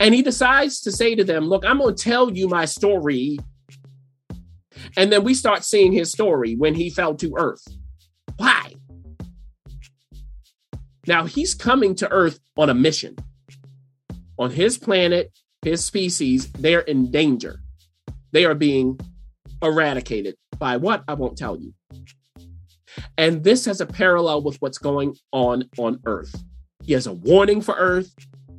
And 0.00 0.14
he 0.14 0.22
decides 0.22 0.80
to 0.82 0.92
say 0.92 1.14
to 1.14 1.24
them, 1.24 1.46
Look, 1.46 1.64
I'm 1.64 1.78
going 1.78 1.94
to 1.94 2.02
tell 2.02 2.30
you 2.30 2.48
my 2.48 2.64
story. 2.64 3.38
And 4.96 5.12
then 5.12 5.24
we 5.24 5.34
start 5.34 5.64
seeing 5.64 5.92
his 5.92 6.10
story 6.10 6.54
when 6.54 6.74
he 6.74 6.90
fell 6.90 7.14
to 7.16 7.34
earth. 7.36 7.66
Why? 8.36 8.74
Now 11.06 11.24
he's 11.24 11.54
coming 11.54 11.94
to 11.96 12.10
earth 12.10 12.38
on 12.56 12.70
a 12.70 12.74
mission. 12.74 13.16
On 14.38 14.50
his 14.50 14.78
planet, 14.78 15.32
his 15.62 15.84
species, 15.84 16.50
they're 16.52 16.80
in 16.80 17.10
danger. 17.10 17.60
They 18.32 18.44
are 18.44 18.54
being 18.54 19.00
eradicated 19.62 20.36
by 20.58 20.76
what? 20.76 21.02
I 21.08 21.14
won't 21.14 21.36
tell 21.36 21.58
you. 21.58 21.74
And 23.16 23.44
this 23.44 23.64
has 23.64 23.80
a 23.80 23.86
parallel 23.86 24.42
with 24.42 24.56
what's 24.60 24.78
going 24.78 25.16
on 25.32 25.68
on 25.78 26.00
Earth. 26.04 26.34
He 26.82 26.92
has 26.92 27.06
a 27.06 27.12
warning 27.12 27.60
for 27.60 27.74
Earth. 27.74 28.14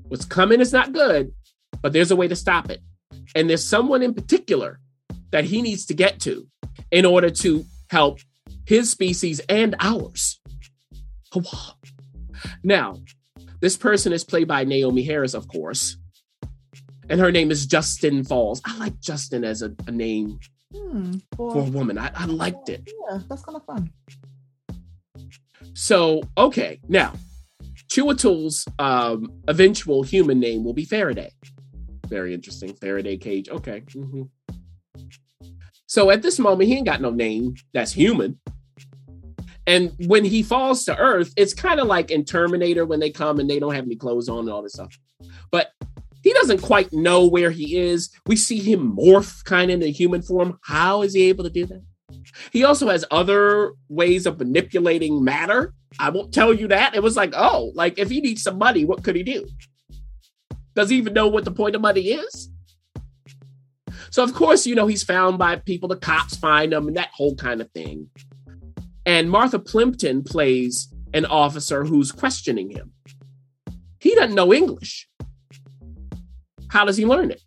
What's 0.08 0.26
coming 0.26 0.60
is 0.62 0.74
not 0.74 0.92
good, 0.94 1.34
but 1.82 1.94
there's 1.94 2.12
a 2.12 2.16
way 2.16 2.28
to 2.28 2.36
stop 2.36 2.70
it. 2.70 2.82
And 3.36 3.50
there's 3.50 3.68
someone 3.68 4.02
in 4.02 4.14
particular 4.14 4.80
that 5.32 5.46
he 5.46 5.62
needs 5.62 5.86
to 5.88 5.94
get 5.94 6.20
to 6.22 6.48
in 6.92 7.06
order 7.06 7.30
to 7.30 7.66
help 7.90 8.20
his 8.66 8.90
species 8.90 9.40
and 9.50 9.76
ours. 9.80 10.40
Now, 12.64 12.98
this 13.60 13.78
person 13.78 14.14
is 14.14 14.24
played 14.24 14.48
by 14.48 14.64
Naomi 14.64 15.04
Harris, 15.04 15.34
of 15.34 15.48
course, 15.48 15.98
and 17.10 17.20
her 17.20 17.32
name 17.32 17.52
is 17.52 17.66
Justin 17.66 18.24
Falls. 18.24 18.62
I 18.66 18.78
like 18.78 19.00
Justin 19.00 19.44
as 19.44 19.62
a, 19.62 19.74
a 19.88 19.92
name 19.92 20.40
hmm, 20.74 21.14
for, 21.36 21.52
for, 21.54 21.60
a 21.60 21.64
woman. 21.64 21.98
I, 21.98 22.12
I 22.16 22.26
liked 22.26 22.70
it. 22.70 22.90
Yeah, 23.10 23.20
that's 23.28 23.44
kind 23.44 23.56
of 23.56 23.66
fun. 23.66 23.92
So, 25.74 26.22
okay, 26.38 26.80
now 26.88 27.14
Chiwetel's 27.90 28.66
um, 28.78 29.32
eventual 29.48 30.04
human 30.04 30.40
name 30.40 30.64
will 30.64 30.74
be 30.74 30.86
Faraday. 30.86 31.32
Very 32.08 32.34
interesting. 32.34 32.74
Faraday 32.76 33.18
Cage. 33.18 33.50
Okay. 33.50 33.82
Mm-hmm. 33.82 34.24
So 35.88 36.12
at 36.12 36.22
this 36.22 36.38
moment, 36.38 36.70
he 36.70 36.78
ain't 36.78 36.86
got 36.86 37.02
no 37.02 37.10
name 37.10 37.56
that's 37.74 37.92
human. 37.92 38.40
And 39.66 39.94
when 40.06 40.24
he 40.24 40.42
falls 40.44 40.86
to 40.86 40.98
Earth, 40.98 41.34
it's 41.36 41.54
kind 41.54 41.80
of 41.80 41.88
like 41.88 42.10
in 42.12 42.26
Terminator 42.26 42.86
when 42.86 43.00
they 43.00 43.12
come 43.12 43.40
and 43.40 43.50
they 43.50 43.60
don't 43.60 43.74
have 43.74 43.86
any 43.86 43.96
clothes 43.96 44.30
on 44.30 44.40
and 44.40 44.50
all 44.50 44.64
this 44.64 44.74
stuff. 44.74 44.98
But 45.52 45.72
he 46.22 46.34
doesn't 46.34 46.62
quite 46.62 46.92
know 46.92 47.28
where 47.28 47.52
he 47.52 47.78
is. 47.78 48.10
We 48.26 48.36
see 48.36 48.60
him 48.60 48.96
morph 48.96 49.44
kind 49.46 49.72
of 49.72 49.76
in 49.76 49.82
into 49.82 49.98
human 49.98 50.22
form. 50.22 50.60
How 50.64 51.02
is 51.02 51.14
he 51.14 51.24
able 51.30 51.44
to 51.44 51.50
do 51.50 51.66
that? 51.66 51.82
He 52.52 52.64
also 52.64 52.90
has 52.90 53.06
other 53.12 53.74
ways 53.88 54.26
of 54.26 54.40
manipulating 54.40 55.24
matter. 55.24 55.74
I 56.00 56.10
won't 56.10 56.34
tell 56.34 56.54
you 56.54 56.68
that. 56.68 56.96
It 56.96 57.04
was 57.04 57.16
like, 57.16 57.34
oh, 57.36 57.72
like 57.76 57.98
if 57.98 58.10
he 58.10 58.22
needs 58.22 58.44
some 58.44 58.58
money, 58.58 58.86
what 58.86 59.04
could 59.04 59.16
he 59.16 59.24
do? 59.24 59.48
Does 60.76 60.90
he 60.90 60.98
even 60.98 61.14
know 61.14 61.28
what 61.28 61.46
the 61.46 61.52
point 61.52 61.76
of 61.76 61.82
money 61.82 62.10
is? 62.10 62.50
So 64.12 64.24
of 64.24 64.34
course, 64.34 64.66
you 64.66 64.76
know, 64.76 64.88
he's 64.88 65.04
found 65.04 65.38
by 65.38 65.58
people, 65.58 65.90
the 65.90 65.98
cops 65.98 66.36
find 66.36 66.74
him 66.74 66.88
and 66.88 66.98
that 66.98 67.10
whole 67.14 67.36
kind 67.36 67.62
of 67.62 67.72
thing. 67.72 68.10
And 69.06 69.30
Martha 69.30 69.60
Plimpton 69.60 70.24
plays 70.24 70.94
an 71.14 71.26
officer 71.26 71.84
who's 71.84 72.12
questioning 72.12 72.70
him. 72.70 72.94
He 74.00 74.16
doesn't 74.16 74.36
know 74.36 74.54
English. 74.54 75.09
How 76.70 76.86
does 76.86 76.98
he 76.98 77.06
learn 77.06 77.32
it? 77.32 77.42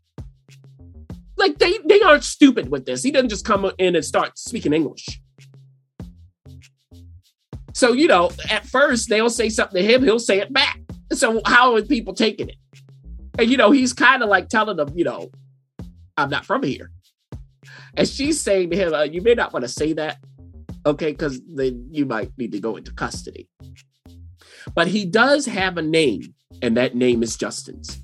Like 1.37 1.59
they 1.59 1.79
they 1.87 2.01
aren't 2.03 2.25
stupid 2.25 2.69
with 2.71 2.87
this. 2.87 3.03
He 3.03 3.11
doesn't 3.11 3.31
just 3.31 3.45
come 3.45 3.71
in 3.79 3.97
and 3.97 4.05
start 4.05 4.39
speaking 4.39 4.73
English. 4.73 5.21
So 7.75 7.93
you 7.93 8.07
know, 8.07 8.31
at 8.51 8.67
first 8.67 9.09
they'll 9.09 9.31
say 9.31 9.49
something 9.49 9.83
to 9.83 9.93
him, 9.93 10.03
he'll 10.03 10.19
say 10.19 10.39
it 10.39 10.53
back. 10.53 10.79
So 11.13 11.41
how 11.47 11.75
are 11.75 11.83
people 11.83 12.15
taking 12.15 12.49
it? 12.49 12.57
And 13.39 13.51
you 13.51 13.57
know, 13.57 13.71
he's 13.71 13.93
kind 13.93 14.23
of 14.23 14.29
like 14.29 14.49
telling 14.49 14.77
them, 14.77 14.93
you 14.95 15.05
know, 15.05 15.31
I'm 16.17 16.31
not 16.31 16.45
from 16.45 16.63
here. 16.63 16.91
And 17.97 18.09
she's 18.09 18.41
saying 18.41 18.71
to 18.71 18.77
him, 18.77 18.95
uh, 18.95 19.03
you 19.03 19.21
may 19.21 19.35
not 19.35 19.53
want 19.53 19.65
to 19.65 19.69
say 19.69 19.93
that, 19.95 20.19
okay, 20.87 21.13
because 21.13 21.41
then 21.47 21.89
you 21.91 22.07
might 22.07 22.31
need 22.39 22.53
to 22.53 22.61
go 22.61 22.77
into 22.77 22.93
custody. 22.93 23.49
But 24.75 24.89
he 24.89 25.05
does 25.05 25.47
have 25.47 25.77
a 25.77 25.83
name, 25.83 26.35
and 26.63 26.77
that 26.77 26.95
name 26.95 27.23
is 27.23 27.37
Justin's. 27.37 28.01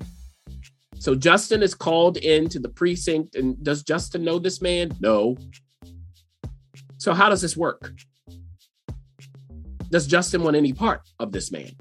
So 0.99 1.15
Justin 1.15 1.63
is 1.63 1.73
called 1.73 2.17
into 2.17 2.59
the 2.59 2.67
precinct, 2.67 3.35
and 3.35 3.61
does 3.63 3.83
Justin 3.83 4.25
know 4.25 4.37
this 4.37 4.61
man? 4.61 4.91
No. 4.99 5.37
So 6.97 7.13
how 7.13 7.29
does 7.29 7.41
this 7.41 7.55
work? 7.55 7.93
Does 9.89 10.07
Justin 10.07 10.43
want 10.43 10.57
any 10.57 10.73
part 10.73 11.01
of 11.17 11.31
this 11.31 11.53
man? 11.53 11.71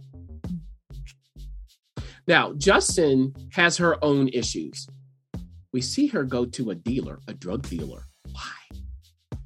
Now, 2.28 2.52
Justin 2.52 3.35
has 3.52 3.76
her 3.78 4.02
own 4.04 4.28
issues. 4.28 4.87
We 5.72 5.81
see 5.81 6.07
her 6.09 6.22
go 6.22 6.46
to 6.46 6.70
a 6.70 6.76
dealer, 6.76 7.18
a 7.26 7.35
drug 7.35 7.68
dealer. 7.68 8.04
Why? 8.31 9.40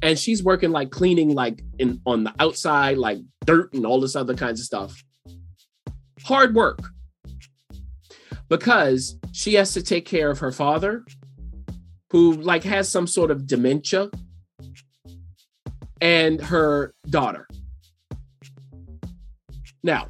And 0.00 0.16
she's 0.16 0.44
working 0.44 0.70
like 0.70 0.90
cleaning 0.90 1.34
like 1.34 1.60
in 1.80 2.00
on 2.06 2.22
the 2.22 2.34
outside, 2.38 2.98
like 2.98 3.18
dirt 3.44 3.74
and 3.74 3.84
all 3.84 4.00
this 4.00 4.14
other 4.14 4.34
kinds 4.34 4.60
of 4.60 4.66
stuff. 4.66 5.02
Hard 6.22 6.54
work 6.54 6.78
because 8.48 9.16
she 9.32 9.54
has 9.54 9.72
to 9.74 9.82
take 9.82 10.06
care 10.06 10.30
of 10.30 10.38
her 10.38 10.52
father 10.52 11.04
who 12.10 12.32
like 12.34 12.64
has 12.64 12.88
some 12.88 13.06
sort 13.06 13.30
of 13.30 13.46
dementia 13.46 14.10
and 16.00 16.40
her 16.40 16.94
daughter. 17.08 17.46
Now 19.82 20.08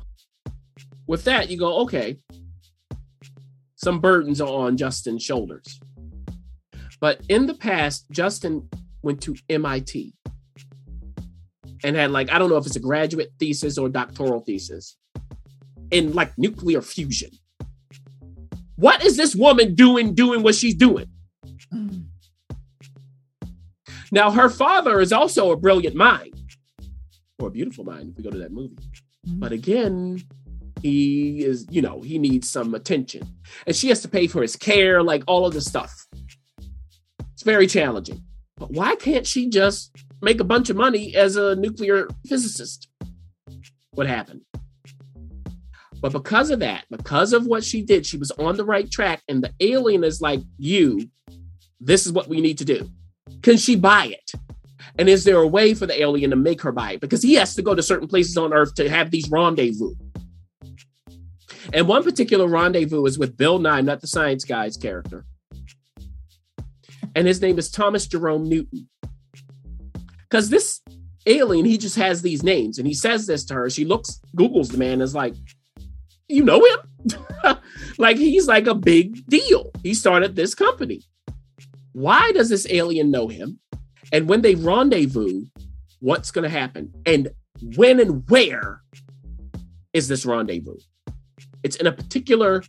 with 1.07 1.24
that 1.24 1.51
you 1.51 1.59
go 1.59 1.81
okay 1.81 2.18
some 3.77 4.01
burdens 4.01 4.40
are 4.40 4.48
on 4.48 4.77
justin's 4.77 5.22
shoulders. 5.22 5.81
But 7.01 7.20
in 7.29 7.46
the 7.46 7.55
past 7.55 8.07
justin 8.11 8.68
went 9.03 9.20
to 9.22 9.37
mit 9.48 9.94
and 11.85 11.96
had 11.96 12.11
like 12.11 12.31
i 12.33 12.38
don't 12.38 12.51
know 12.51 12.57
if 12.57 12.66
it's 12.66 12.77
a 12.77 12.81
graduate 12.81 13.33
thesis 13.38 13.79
or 13.79 13.88
doctoral 13.88 14.40
thesis 14.40 14.96
in 15.90 16.12
like 16.12 16.37
nuclear 16.37 16.83
fusion 16.83 17.31
what 18.78 19.04
is 19.04 19.16
this 19.16 19.34
woman 19.34 19.74
doing, 19.74 20.14
doing 20.14 20.44
what 20.44 20.54
she's 20.54 20.76
doing? 20.76 21.06
Mm. 21.74 22.04
Now, 24.12 24.30
her 24.30 24.48
father 24.48 25.00
is 25.00 25.12
also 25.12 25.50
a 25.50 25.56
brilliant 25.56 25.96
mind, 25.96 26.34
or 27.40 27.48
a 27.48 27.50
beautiful 27.50 27.84
mind 27.84 28.10
if 28.10 28.16
we 28.16 28.22
go 28.22 28.30
to 28.30 28.38
that 28.38 28.52
movie. 28.52 28.76
Mm. 29.26 29.40
But 29.40 29.50
again, 29.50 30.22
he 30.80 31.44
is, 31.44 31.66
you 31.70 31.82
know, 31.82 32.02
he 32.02 32.18
needs 32.20 32.48
some 32.48 32.72
attention. 32.72 33.22
And 33.66 33.74
she 33.74 33.88
has 33.88 34.00
to 34.02 34.08
pay 34.08 34.28
for 34.28 34.42
his 34.42 34.54
care, 34.54 35.02
like 35.02 35.24
all 35.26 35.44
of 35.44 35.54
this 35.54 35.66
stuff. 35.66 36.06
It's 37.32 37.42
very 37.42 37.66
challenging. 37.66 38.22
But 38.56 38.70
why 38.70 38.94
can't 38.94 39.26
she 39.26 39.48
just 39.48 39.90
make 40.22 40.40
a 40.40 40.44
bunch 40.44 40.70
of 40.70 40.76
money 40.76 41.16
as 41.16 41.34
a 41.34 41.56
nuclear 41.56 42.08
physicist? 42.26 42.88
What 43.90 44.06
happened? 44.06 44.42
But 46.00 46.12
because 46.12 46.50
of 46.50 46.61
that, 46.61 46.84
because 46.90 47.32
of 47.32 47.46
what 47.46 47.64
she 47.64 47.82
did, 47.82 48.06
she 48.06 48.16
was 48.16 48.30
on 48.32 48.56
the 48.56 48.64
right 48.64 48.90
track. 48.90 49.22
And 49.28 49.42
the 49.42 49.52
alien 49.61 50.04
is 50.04 50.20
like, 50.20 50.40
you, 50.56 51.08
this 51.80 52.06
is 52.06 52.12
what 52.12 52.28
we 52.28 52.40
need 52.40 52.58
to 52.58 52.64
do. 52.64 52.88
Can 53.42 53.56
she 53.56 53.76
buy 53.76 54.06
it? 54.06 54.32
And 54.98 55.08
is 55.08 55.24
there 55.24 55.38
a 55.38 55.46
way 55.46 55.74
for 55.74 55.87
the 55.87 56.00
alien 56.00 56.30
to 56.30 56.37
make 56.37 56.61
her 56.62 56.72
buy 56.72 56.92
it? 56.92 57.00
Because 57.00 57.22
he 57.22 57.34
has 57.34 57.54
to 57.54 57.62
go 57.62 57.74
to 57.74 57.82
certain 57.82 58.08
places 58.08 58.37
on 58.37 58.52
Earth 58.52 58.74
to 58.76 58.88
have 58.88 59.11
these 59.11 59.30
rendezvous. 59.30 59.94
And 61.72 61.87
one 61.87 62.02
particular 62.02 62.46
rendezvous 62.46 63.04
is 63.06 63.18
with 63.18 63.37
Bill 63.37 63.58
Nighy, 63.58 63.84
not 63.84 64.00
the 64.00 64.06
science 64.06 64.44
guy's 64.44 64.76
character. 64.76 65.24
And 67.14 67.26
his 67.26 67.40
name 67.42 67.58
is 67.58 67.70
Thomas 67.70 68.06
Jerome 68.06 68.48
Newton. 68.48 68.88
Because 70.22 70.50
this 70.50 70.80
alien, 71.26 71.64
he 71.64 71.78
just 71.78 71.96
has 71.96 72.22
these 72.22 72.42
names 72.42 72.78
and 72.78 72.87
he 72.87 72.94
says 72.94 73.26
this 73.26 73.44
to 73.46 73.54
her. 73.54 73.70
She 73.70 73.84
looks, 73.84 74.20
Googles 74.37 74.70
the 74.70 74.78
man, 74.78 75.00
is 75.00 75.14
like, 75.14 75.34
you 76.28 76.44
know 76.44 76.64
him. 76.64 77.56
like 77.98 78.16
he's 78.16 78.46
like 78.46 78.66
a 78.66 78.74
big 78.74 79.26
deal. 79.26 79.70
He 79.82 79.94
started 79.94 80.36
this 80.36 80.54
company. 80.54 81.02
Why 81.92 82.32
does 82.32 82.48
this 82.48 82.66
alien 82.70 83.10
know 83.10 83.28
him? 83.28 83.58
And 84.12 84.28
when 84.28 84.42
they 84.42 84.54
rendezvous, 84.54 85.44
what's 86.00 86.30
going 86.30 86.44
to 86.44 86.48
happen? 86.48 86.92
And 87.04 87.30
when 87.76 88.00
and 88.00 88.28
where 88.28 88.82
is 89.92 90.08
this 90.08 90.24
rendezvous. 90.24 90.78
It's 91.62 91.76
in 91.76 91.86
a 91.86 91.92
particular 91.92 92.62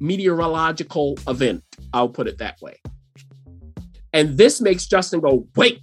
meteorological 0.00 1.18
event. 1.26 1.62
I'll 1.92 2.08
put 2.08 2.28
it 2.28 2.38
that 2.38 2.60
way. 2.60 2.76
And 4.12 4.38
this 4.38 4.60
makes 4.60 4.86
Justin 4.86 5.20
go, 5.20 5.46
wait, 5.56 5.80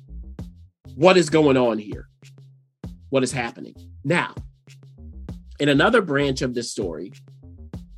what 0.96 1.18
is 1.18 1.30
going 1.30 1.58
on 1.58 1.78
here? 1.78 2.08
What 3.10 3.24
is 3.24 3.32
happening? 3.32 3.76
Now, 4.04 4.34
in 5.60 5.70
another 5.70 6.02
branch 6.02 6.42
of 6.42 6.54
this 6.54 6.72
story 6.72 7.14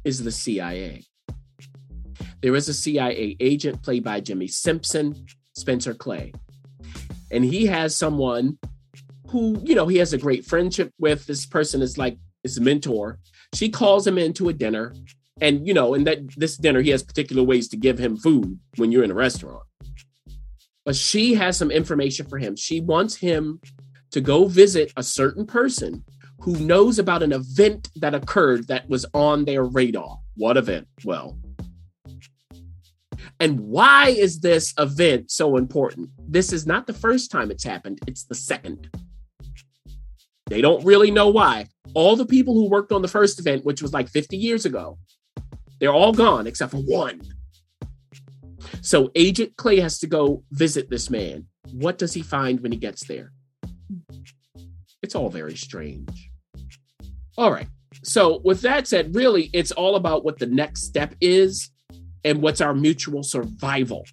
is 0.03 0.23
the 0.23 0.31
CIA. 0.31 1.03
There 2.41 2.55
is 2.55 2.69
a 2.69 2.73
CIA 2.73 3.35
agent 3.39 3.81
played 3.81 4.03
by 4.03 4.19
Jimmy 4.19 4.47
Simpson, 4.47 5.25
Spencer 5.53 5.93
Clay. 5.93 6.33
And 7.31 7.43
he 7.43 7.65
has 7.65 7.95
someone 7.95 8.59
who, 9.29 9.59
you 9.63 9.73
know, 9.73 9.87
he 9.87 9.97
has 9.97 10.13
a 10.13 10.17
great 10.17 10.45
friendship 10.45 10.91
with. 10.99 11.25
This 11.25 11.45
person 11.45 11.81
is 11.81 11.97
like 11.97 12.17
his 12.43 12.59
mentor. 12.59 13.19
She 13.53 13.69
calls 13.69 14.05
him 14.05 14.17
into 14.17 14.49
a 14.49 14.53
dinner. 14.53 14.93
And, 15.41 15.67
you 15.67 15.73
know, 15.73 15.93
in 15.95 16.03
that 16.03 16.19
this 16.37 16.55
dinner, 16.57 16.81
he 16.81 16.91
has 16.91 17.03
particular 17.03 17.43
ways 17.43 17.67
to 17.69 17.77
give 17.77 17.97
him 17.97 18.15
food 18.15 18.59
when 18.77 18.91
you're 18.91 19.03
in 19.03 19.11
a 19.11 19.15
restaurant. 19.15 19.63
But 20.85 20.95
she 20.95 21.33
has 21.33 21.57
some 21.57 21.71
information 21.71 22.27
for 22.27 22.37
him. 22.37 22.55
She 22.55 22.79
wants 22.79 23.15
him 23.15 23.59
to 24.11 24.21
go 24.21 24.45
visit 24.45 24.93
a 24.95 25.03
certain 25.03 25.45
person 25.45 26.05
who 26.41 26.57
knows 26.57 26.99
about 26.99 27.23
an 27.23 27.31
event 27.31 27.89
that 27.95 28.13
occurred 28.13 28.67
that 28.67 28.89
was 28.89 29.05
on 29.13 29.45
their 29.45 29.63
radar. 29.63 30.19
What 30.35 30.57
event? 30.57 30.87
Well, 31.03 31.37
and 33.39 33.59
why 33.59 34.09
is 34.09 34.39
this 34.39 34.73
event 34.77 35.31
so 35.31 35.57
important? 35.57 36.09
This 36.19 36.53
is 36.53 36.65
not 36.65 36.87
the 36.87 36.93
first 36.93 37.31
time 37.31 37.51
it's 37.51 37.63
happened, 37.63 37.99
it's 38.07 38.23
the 38.23 38.35
second. 38.35 38.89
They 40.47 40.61
don't 40.61 40.85
really 40.85 41.11
know 41.11 41.29
why. 41.29 41.67
All 41.93 42.15
the 42.15 42.25
people 42.25 42.53
who 42.53 42.69
worked 42.69 42.91
on 42.91 43.01
the 43.01 43.07
first 43.07 43.39
event, 43.39 43.65
which 43.65 43.81
was 43.81 43.93
like 43.93 44.09
50 44.09 44.37
years 44.37 44.65
ago, 44.65 44.99
they're 45.79 45.93
all 45.93 46.13
gone 46.13 46.47
except 46.47 46.71
for 46.71 46.77
one. 46.77 47.21
So 48.81 49.11
Agent 49.15 49.57
Clay 49.57 49.79
has 49.79 49.99
to 49.99 50.07
go 50.07 50.43
visit 50.51 50.89
this 50.89 51.09
man. 51.09 51.47
What 51.71 51.97
does 51.97 52.13
he 52.13 52.21
find 52.21 52.59
when 52.61 52.71
he 52.71 52.77
gets 52.77 53.05
there? 53.05 53.31
It's 55.05 55.13
all 55.13 55.29
very 55.29 55.55
strange. 55.55 56.31
All 57.37 57.51
right. 57.51 57.67
So, 58.03 58.41
with 58.43 58.61
that 58.61 58.87
said, 58.87 59.13
really, 59.13 59.51
it's 59.53 59.71
all 59.71 59.97
about 59.97 60.25
what 60.25 60.39
the 60.39 60.47
next 60.47 60.85
step 60.85 61.13
is 61.21 61.69
and 62.23 62.41
what's 62.41 62.59
our 62.59 62.73
mutual 62.73 63.21
survival. 63.21 64.03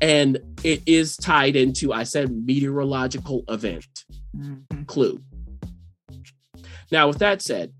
And 0.00 0.38
it 0.62 0.84
is 0.86 1.16
tied 1.16 1.56
into, 1.56 1.92
I 1.92 2.04
said, 2.04 2.30
meteorological 2.30 3.42
event 3.48 4.04
mm-hmm. 4.36 4.84
clue. 4.84 5.20
Now, 6.92 7.08
with 7.08 7.18
that 7.18 7.42
said, 7.42 7.72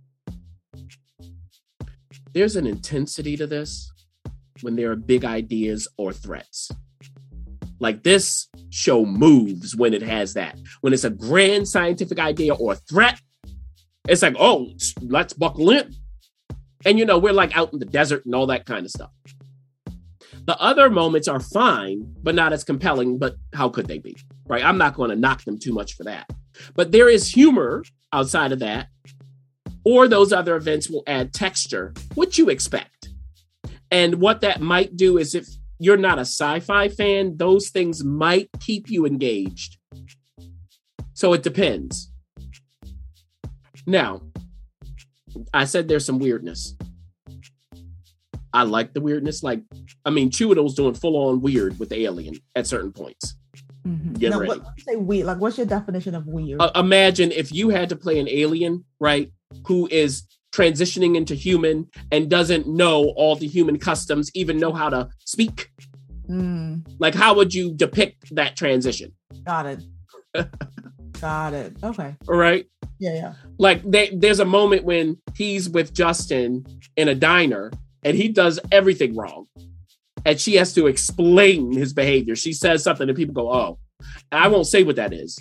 there's 2.33 2.57
an 2.57 2.67
intensity 2.67 3.37
to 3.37 3.47
this 3.47 3.89
when 4.63 4.75
there 4.75 4.91
are 4.91 4.97
big 4.97 5.25
ideas 5.25 5.87
or 5.97 6.13
threats. 6.13 6.73
Like 7.81 8.03
this 8.03 8.49
show 8.69 9.05
moves 9.05 9.75
when 9.75 9.95
it 9.95 10.03
has 10.03 10.35
that. 10.35 10.59
When 10.83 10.93
it's 10.93 11.05
a 11.05 11.11
grand 11.11 11.67
scientific 11.67 12.19
idea 12.19 12.55
or 12.55 12.75
threat, 12.75 13.21
it's 14.09 14.23
like, 14.23 14.37
oh, 14.39 14.71
let's 15.01 15.33
buckle 15.33 15.71
in. 15.71 15.95
And 16.85 16.99
you 16.99 17.05
know, 17.05 17.19
we're 17.19 17.33
like 17.33 17.57
out 17.57 17.73
in 17.73 17.79
the 17.79 17.87
desert 17.87 18.25
and 18.25 18.35
all 18.35 18.47
that 18.47 18.67
kind 18.67 18.85
of 18.85 18.91
stuff. 18.91 19.11
The 20.47 20.59
other 20.61 20.91
moments 20.91 21.29
are 21.29 21.41
fine, 21.41 22.15
but 22.23 22.35
not 22.35 22.53
as 22.53 22.65
compelling. 22.65 23.19
But 23.19 23.37
how 23.55 23.69
could 23.69 23.87
they 23.87 23.99
be? 23.99 24.17
Right? 24.47 24.65
I'm 24.65 24.79
not 24.79 24.95
going 24.95 25.11
to 25.11 25.17
knock 25.17 25.45
them 25.45 25.59
too 25.59 25.73
much 25.73 25.95
for 25.95 26.05
that. 26.05 26.31
But 26.75 26.93
there 26.93 27.09
is 27.09 27.29
humor 27.29 27.85
outside 28.13 28.53
of 28.53 28.59
that, 28.59 28.89
or 29.85 30.09
those 30.09 30.33
other 30.33 30.57
events 30.57 30.91
will 30.91 31.05
add 31.07 31.33
texture, 31.33 31.95
which 32.15 32.37
you 32.37 32.49
expect. 32.49 33.09
And 33.91 34.17
what 34.17 34.41
that 34.43 34.61
might 34.61 34.97
do 34.97 35.19
is 35.19 35.35
if 35.35 35.47
you're 35.81 35.97
not 35.97 36.19
a 36.19 36.23
sci 36.23 36.61
fi 36.61 36.89
fan, 36.89 37.37
those 37.39 37.71
things 37.71 38.05
might 38.05 38.51
keep 38.61 38.91
you 38.91 39.07
engaged. 39.07 39.79
So 41.15 41.33
it 41.33 41.43
depends. 41.43 42.13
Now, 43.87 44.21
I 45.53 45.65
said 45.65 45.89
there's 45.89 46.05
some 46.05 46.19
weirdness. 46.19 46.77
I 48.53 48.65
like 48.65 48.93
the 48.93 49.01
weirdness. 49.01 49.43
Like, 49.43 49.63
I 50.05 50.11
mean, 50.11 50.31
Chiwetel's 50.31 50.75
doing 50.75 50.95
full 50.95 51.17
on 51.17 51.41
weird 51.41 51.79
with 51.79 51.89
the 51.89 52.03
alien 52.03 52.35
at 52.55 52.67
certain 52.67 52.93
points. 52.93 53.37
Mm-hmm. 53.87 54.15
Get 54.15 54.31
now, 54.31 54.41
ready. 54.41 54.61
What, 54.61 54.81
say 54.81 54.97
weird. 54.97 55.27
Like, 55.27 55.39
what's 55.39 55.57
your 55.57 55.67
definition 55.67 56.15
of 56.15 56.27
weird? 56.27 56.61
Uh, 56.61 56.71
imagine 56.75 57.33
if 57.33 57.53
you 57.53 57.71
had 57.71 57.89
to 57.89 57.97
play 57.97 58.19
an 58.19 58.29
alien, 58.29 58.85
right? 58.99 59.33
Who 59.67 59.89
is 59.91 60.25
transitioning 60.53 61.17
into 61.17 61.35
human 61.35 61.89
and 62.11 62.29
doesn't 62.29 62.67
know 62.67 63.13
all 63.17 63.37
the 63.37 63.47
human 63.47 63.79
customs, 63.79 64.31
even 64.35 64.59
know 64.59 64.73
how 64.73 64.89
to 64.89 65.09
speak. 65.25 65.71
Mm. 66.29 66.87
Like, 66.99 67.15
how 67.15 67.35
would 67.35 67.55
you 67.55 67.73
depict 67.75 68.35
that 68.35 68.57
transition? 68.57 69.13
Got 69.45 69.67
it. 69.67 69.83
Got 71.21 71.55
it. 71.55 71.77
Okay. 71.83 72.17
All 72.29 72.37
right. 72.37 72.67
Yeah, 72.99 73.15
yeah. 73.15 73.35
Like 73.59 73.83
they, 73.83 74.11
there's 74.11 74.41
a 74.41 74.45
moment 74.45 74.85
when 74.85 75.19
he's 75.35 75.69
with 75.69 75.93
Justin 75.93 76.65
in 76.97 77.09
a 77.09 77.15
diner 77.15 77.73
and 78.03 78.17
he 78.17 78.29
does 78.29 78.59
everything 78.73 79.17
wrong. 79.17 79.47
And 80.25 80.39
she 80.39 80.55
has 80.57 80.75
to 80.75 80.87
explain 80.87 81.73
his 81.73 81.93
behavior. 81.93 82.37
She 82.37 82.53
says 82.53 82.83
something 82.83 83.09
and 83.09 83.17
people 83.17 83.35
go, 83.35 83.51
"Oh." 83.51 83.79
And 84.31 84.45
I 84.45 84.49
won't 84.49 84.67
say 84.67 84.83
what 84.83 84.97
that 84.97 85.13
is. 85.13 85.39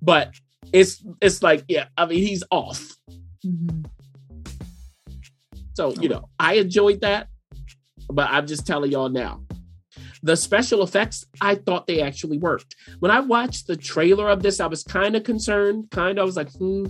But 0.00 0.32
it's 0.72 1.04
it's 1.20 1.42
like, 1.42 1.64
yeah, 1.68 1.86
I 1.96 2.06
mean, 2.06 2.18
he's 2.18 2.42
off. 2.50 2.96
Mm-hmm. 3.44 3.82
So, 5.74 5.92
you 5.94 6.08
know, 6.08 6.28
I 6.38 6.54
enjoyed 6.54 7.00
that, 7.00 7.28
but 8.08 8.28
I'm 8.30 8.46
just 8.46 8.66
telling 8.66 8.92
y'all 8.92 9.08
now. 9.08 9.42
The 10.22 10.36
special 10.36 10.82
effects, 10.82 11.24
I 11.40 11.56
thought 11.56 11.86
they 11.86 12.00
actually 12.00 12.38
worked. 12.38 12.76
When 13.00 13.10
I 13.10 13.20
watched 13.20 13.66
the 13.66 13.76
trailer 13.76 14.28
of 14.28 14.42
this, 14.42 14.60
I 14.60 14.66
was 14.66 14.84
kind 14.84 15.16
of 15.16 15.24
concerned. 15.24 15.90
Kind 15.90 16.18
of, 16.18 16.22
I 16.22 16.26
was 16.26 16.36
like, 16.36 16.52
hmm. 16.52 16.86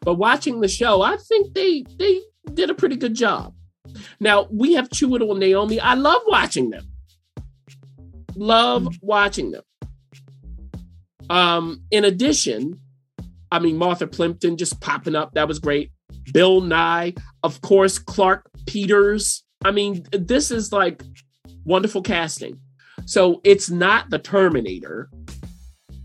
But 0.00 0.14
watching 0.14 0.60
the 0.60 0.68
show, 0.68 1.02
I 1.02 1.16
think 1.16 1.54
they 1.54 1.84
they 1.98 2.20
did 2.52 2.70
a 2.70 2.74
pretty 2.74 2.96
good 2.96 3.14
job. 3.14 3.54
Now 4.20 4.48
we 4.50 4.74
have 4.74 4.88
Chiwetel 4.88 5.30
and 5.30 5.42
Naomie. 5.42 5.80
I 5.82 5.94
love 5.94 6.22
watching 6.26 6.70
them. 6.70 6.84
Love 8.34 8.82
mm-hmm. 8.82 9.06
watching 9.06 9.50
them. 9.52 9.62
Um, 11.30 11.82
in 11.90 12.04
addition, 12.04 12.80
I 13.50 13.58
mean 13.58 13.76
Martha 13.76 14.06
Plimpton 14.06 14.56
just 14.56 14.80
popping 14.80 15.14
up. 15.14 15.32
That 15.34 15.48
was 15.48 15.58
great. 15.58 15.90
Bill 16.32 16.62
Nighy, 16.62 17.18
of 17.42 17.60
course, 17.60 17.98
Clarke 17.98 18.50
Peters. 18.66 19.44
I 19.64 19.70
mean, 19.70 20.04
this 20.12 20.50
is 20.50 20.72
like 20.72 21.02
wonderful 21.64 22.02
casting. 22.02 22.60
So 23.04 23.40
it's 23.44 23.70
not 23.70 24.10
the 24.10 24.18
Terminator. 24.18 25.10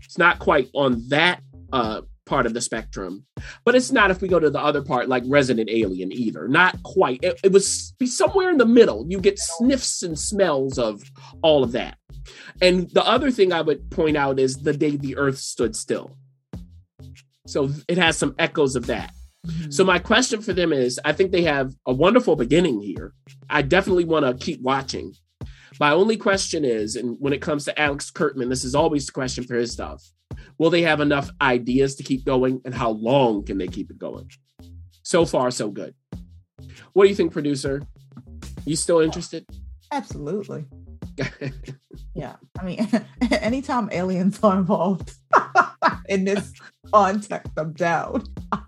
It's 0.02 0.18
not 0.18 0.38
quite 0.38 0.68
on 0.74 1.08
that 1.08 1.40
uh, 1.72 2.02
part 2.26 2.46
of 2.46 2.54
the 2.54 2.60
spectrum, 2.60 3.26
but 3.64 3.74
it's 3.74 3.90
not 3.90 4.10
if 4.10 4.20
we 4.20 4.28
go 4.28 4.38
to 4.38 4.50
the 4.50 4.60
other 4.60 4.82
part, 4.82 5.08
like 5.08 5.22
Resident 5.26 5.68
Alien, 5.70 6.12
either. 6.12 6.48
Not 6.48 6.82
quite. 6.82 7.20
It, 7.22 7.40
it 7.42 7.52
was 7.52 7.94
be 7.98 8.06
somewhere 8.06 8.50
in 8.50 8.58
the 8.58 8.66
middle. 8.66 9.06
You 9.08 9.20
get 9.20 9.38
sniffs 9.38 10.02
and 10.02 10.18
smells 10.18 10.78
of 10.78 11.02
all 11.42 11.64
of 11.64 11.72
that. 11.72 11.96
And 12.60 12.88
the 12.90 13.04
other 13.04 13.30
thing 13.30 13.52
I 13.52 13.62
would 13.62 13.90
point 13.90 14.16
out 14.16 14.38
is 14.38 14.56
the 14.56 14.72
day 14.72 14.96
the 14.96 15.16
Earth 15.16 15.38
stood 15.38 15.74
still. 15.74 16.16
So 17.46 17.70
it 17.88 17.98
has 17.98 18.16
some 18.16 18.34
echoes 18.38 18.76
of 18.76 18.86
that. 18.86 19.12
Mm-hmm. 19.46 19.70
So 19.70 19.84
my 19.84 19.98
question 19.98 20.40
for 20.40 20.52
them 20.52 20.72
is 20.72 21.00
I 21.04 21.12
think 21.12 21.32
they 21.32 21.42
have 21.42 21.74
a 21.86 21.92
wonderful 21.92 22.36
beginning 22.36 22.80
here. 22.80 23.12
I 23.50 23.62
definitely 23.62 24.04
want 24.04 24.24
to 24.24 24.44
keep 24.44 24.60
watching. 24.62 25.14
My 25.80 25.90
only 25.90 26.16
question 26.16 26.64
is, 26.64 26.96
and 26.96 27.16
when 27.18 27.32
it 27.32 27.42
comes 27.42 27.64
to 27.64 27.80
Alex 27.80 28.10
Kurtzman, 28.10 28.48
this 28.48 28.64
is 28.64 28.74
always 28.74 29.06
the 29.06 29.12
question 29.12 29.44
for 29.44 29.54
his 29.54 29.72
stuff. 29.72 30.02
Will 30.58 30.70
they 30.70 30.82
have 30.82 31.00
enough 31.00 31.30
ideas 31.40 31.96
to 31.96 32.02
keep 32.02 32.24
going 32.24 32.60
and 32.64 32.74
how 32.74 32.90
long 32.90 33.44
can 33.44 33.58
they 33.58 33.66
keep 33.66 33.90
it 33.90 33.98
going? 33.98 34.30
So 35.02 35.26
far, 35.26 35.50
so 35.50 35.70
good. 35.70 35.94
What 36.92 37.04
do 37.04 37.08
you 37.08 37.16
think, 37.16 37.32
producer? 37.32 37.82
You 38.64 38.76
still 38.76 39.00
interested? 39.00 39.44
Absolutely. 39.90 40.66
yeah. 42.14 42.36
I 42.58 42.64
mean, 42.64 42.88
anytime 43.30 43.88
aliens 43.92 44.38
are 44.42 44.56
involved 44.56 45.12
in 46.08 46.24
this 46.24 46.52
context, 46.92 47.52
I'm 47.56 47.72
down. 47.72 48.24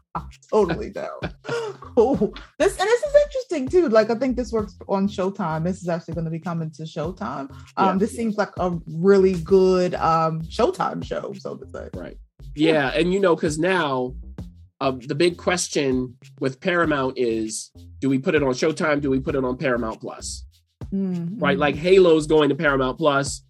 totally 0.55 0.91
down. 0.91 1.19
cool. 1.81 2.35
This 2.59 2.79
and 2.79 2.89
this 2.89 3.03
is 3.03 3.15
interesting 3.27 3.69
too. 3.69 3.89
Like 3.89 4.11
I 4.11 4.15
think 4.15 4.37
this 4.37 4.53
works 4.53 4.77
on 4.89 5.09
Showtime. 5.09 5.65
This 5.65 5.83
is 5.83 5.89
actually 5.89 6.15
going 6.15 6.25
to 6.27 6.31
be 6.31 6.39
coming 6.39 6.71
to 6.73 6.83
Showtime. 6.83 7.51
Um, 7.77 7.87
yeah. 7.87 7.95
this 7.99 8.13
seems 8.13 8.37
like 8.37 8.51
a 8.59 8.79
really 8.87 9.35
good 9.41 9.95
um 9.95 10.43
Showtime 10.43 11.05
show, 11.05 11.33
so 11.39 11.57
to 11.57 11.67
say. 11.71 11.89
Right. 11.95 12.17
Yeah, 12.55 12.89
and 12.89 13.13
you 13.13 13.21
know, 13.21 13.35
because 13.35 13.59
now 13.59 14.15
uh, 14.81 14.93
the 15.07 15.15
big 15.15 15.37
question 15.37 16.17
with 16.41 16.61
Paramount 16.61 17.19
is: 17.19 17.71
Do 18.01 18.09
we 18.09 18.19
put 18.19 18.35
it 18.35 18.43
on 18.43 18.51
Showtime? 18.51 19.01
Do 19.01 19.11
we 19.11 19.21
put 19.21 19.35
it 19.35 19.45
on 19.45 19.57
Paramount 19.57 20.01
Plus? 20.01 20.45
Mm-hmm. 20.93 21.39
Right, 21.39 21.59
like 21.59 21.75
Halo's 21.75 22.29
going 22.29 22.51
to 22.51 22.55
Paramount 22.55 22.99
Plus, 22.99 23.45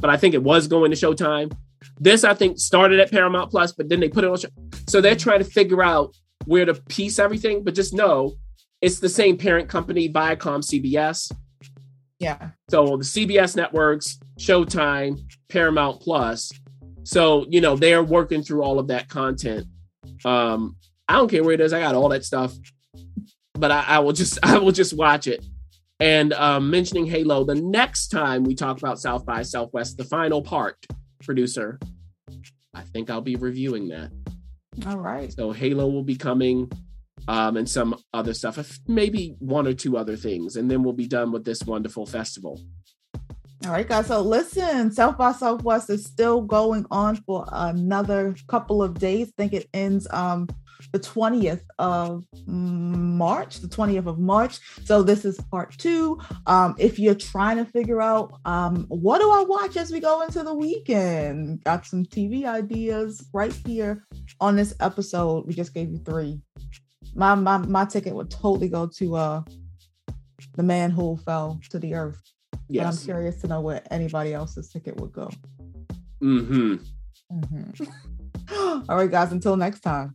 but 0.00 0.10
I 0.10 0.16
think 0.16 0.34
it 0.34 0.42
was 0.42 0.66
going 0.66 0.90
to 0.90 0.96
Showtime. 0.96 1.56
This, 2.00 2.24
I 2.24 2.34
think, 2.34 2.58
started 2.58 2.98
at 2.98 3.10
Paramount 3.12 3.50
Plus, 3.50 3.72
but 3.72 3.88
then 3.88 4.00
they 4.00 4.08
put 4.08 4.24
it 4.24 4.30
on. 4.30 4.38
Show- 4.38 4.48
so 4.88 5.00
they're 5.00 5.14
trying 5.14 5.38
to 5.38 5.44
figure 5.44 5.82
out 5.82 6.16
where 6.44 6.64
to 6.64 6.74
piece 6.74 7.18
everything, 7.18 7.64
but 7.64 7.74
just 7.74 7.94
know 7.94 8.34
it's 8.80 8.98
the 8.98 9.08
same 9.08 9.36
parent 9.36 9.68
company, 9.68 10.08
Viacom 10.08 10.62
CBS. 10.62 11.32
Yeah. 12.18 12.50
So 12.70 12.96
the 12.96 13.04
CBS 13.04 13.56
networks, 13.56 14.18
Showtime, 14.38 15.20
Paramount 15.48 16.00
Plus. 16.00 16.52
So, 17.02 17.46
you 17.48 17.60
know, 17.60 17.76
they're 17.76 18.02
working 18.02 18.42
through 18.42 18.62
all 18.62 18.78
of 18.78 18.88
that 18.88 19.08
content. 19.08 19.66
Um, 20.24 20.76
I 21.08 21.14
don't 21.14 21.30
care 21.30 21.42
where 21.42 21.54
it 21.54 21.60
is. 21.60 21.72
I 21.72 21.80
got 21.80 21.94
all 21.94 22.08
that 22.10 22.24
stuff. 22.24 22.54
But 23.54 23.70
I, 23.70 23.84
I 23.86 23.98
will 24.00 24.12
just 24.12 24.38
I 24.42 24.58
will 24.58 24.72
just 24.72 24.96
watch 24.96 25.26
it. 25.26 25.44
And 26.00 26.32
um, 26.32 26.70
mentioning 26.70 27.06
Halo, 27.06 27.44
the 27.44 27.54
next 27.54 28.08
time 28.08 28.42
we 28.44 28.54
talk 28.54 28.78
about 28.78 28.98
South 28.98 29.24
by 29.24 29.42
Southwest, 29.42 29.96
the 29.96 30.04
final 30.04 30.42
part, 30.42 30.76
producer, 31.22 31.78
I 32.74 32.82
think 32.82 33.10
I'll 33.10 33.20
be 33.20 33.36
reviewing 33.36 33.88
that. 33.88 34.10
All 34.86 34.98
right. 34.98 35.32
So 35.32 35.52
Halo 35.52 35.88
will 35.88 36.02
be 36.02 36.16
coming 36.16 36.70
um, 37.28 37.56
and 37.56 37.68
some 37.68 37.96
other 38.12 38.34
stuff, 38.34 38.78
maybe 38.86 39.36
one 39.38 39.66
or 39.66 39.72
two 39.72 39.96
other 39.96 40.16
things, 40.16 40.56
and 40.56 40.70
then 40.70 40.82
we'll 40.82 40.92
be 40.92 41.06
done 41.06 41.32
with 41.32 41.44
this 41.44 41.62
wonderful 41.62 42.06
festival. 42.06 42.60
All 43.64 43.70
right, 43.70 43.88
guys. 43.88 44.08
So 44.08 44.20
listen, 44.20 44.92
South 44.92 45.16
by 45.16 45.32
Southwest 45.32 45.88
is 45.88 46.04
still 46.04 46.42
going 46.42 46.84
on 46.90 47.16
for 47.16 47.46
another 47.50 48.36
couple 48.46 48.82
of 48.82 48.98
days. 48.98 49.28
I 49.28 49.32
think 49.38 49.52
it 49.54 49.68
ends 49.72 50.06
um 50.10 50.48
the 50.92 50.98
20th 50.98 51.62
of 51.78 52.24
March, 52.46 53.60
the 53.60 53.68
20th 53.68 54.06
of 54.06 54.18
March. 54.18 54.58
So 54.84 55.02
this 55.02 55.24
is 55.24 55.38
part 55.50 55.76
two. 55.78 56.18
Um, 56.46 56.74
if 56.78 56.98
you're 56.98 57.14
trying 57.14 57.56
to 57.58 57.64
figure 57.64 58.00
out 58.00 58.40
um, 58.44 58.86
what 58.88 59.20
do 59.20 59.30
I 59.30 59.42
watch 59.42 59.76
as 59.76 59.90
we 59.90 60.00
go 60.00 60.22
into 60.22 60.42
the 60.42 60.54
weekend, 60.54 61.64
got 61.64 61.86
some 61.86 62.04
TV 62.04 62.44
ideas 62.44 63.28
right 63.32 63.52
here 63.66 64.04
on 64.40 64.56
this 64.56 64.74
episode. 64.80 65.46
We 65.46 65.54
just 65.54 65.74
gave 65.74 65.90
you 65.90 65.98
three. 65.98 66.40
My 67.14 67.34
my 67.34 67.58
my 67.58 67.84
ticket 67.84 68.14
would 68.14 68.30
totally 68.30 68.68
go 68.68 68.88
to 68.98 69.14
uh 69.14 69.42
the 70.56 70.62
man 70.62 70.90
who 70.90 71.16
fell 71.18 71.60
to 71.70 71.78
the 71.78 71.94
earth. 71.94 72.20
Yes. 72.68 72.84
But 72.84 72.88
I'm 72.88 73.04
curious 73.04 73.40
to 73.42 73.48
know 73.48 73.60
where 73.60 73.82
anybody 73.90 74.32
else's 74.32 74.70
ticket 74.70 74.96
would 75.00 75.12
go. 75.12 75.30
Mm-hmm. 76.22 76.74
mm-hmm. 77.32 77.84
All 78.88 78.96
right, 78.96 79.10
guys. 79.10 79.32
Until 79.32 79.56
next 79.56 79.80
time. 79.80 80.14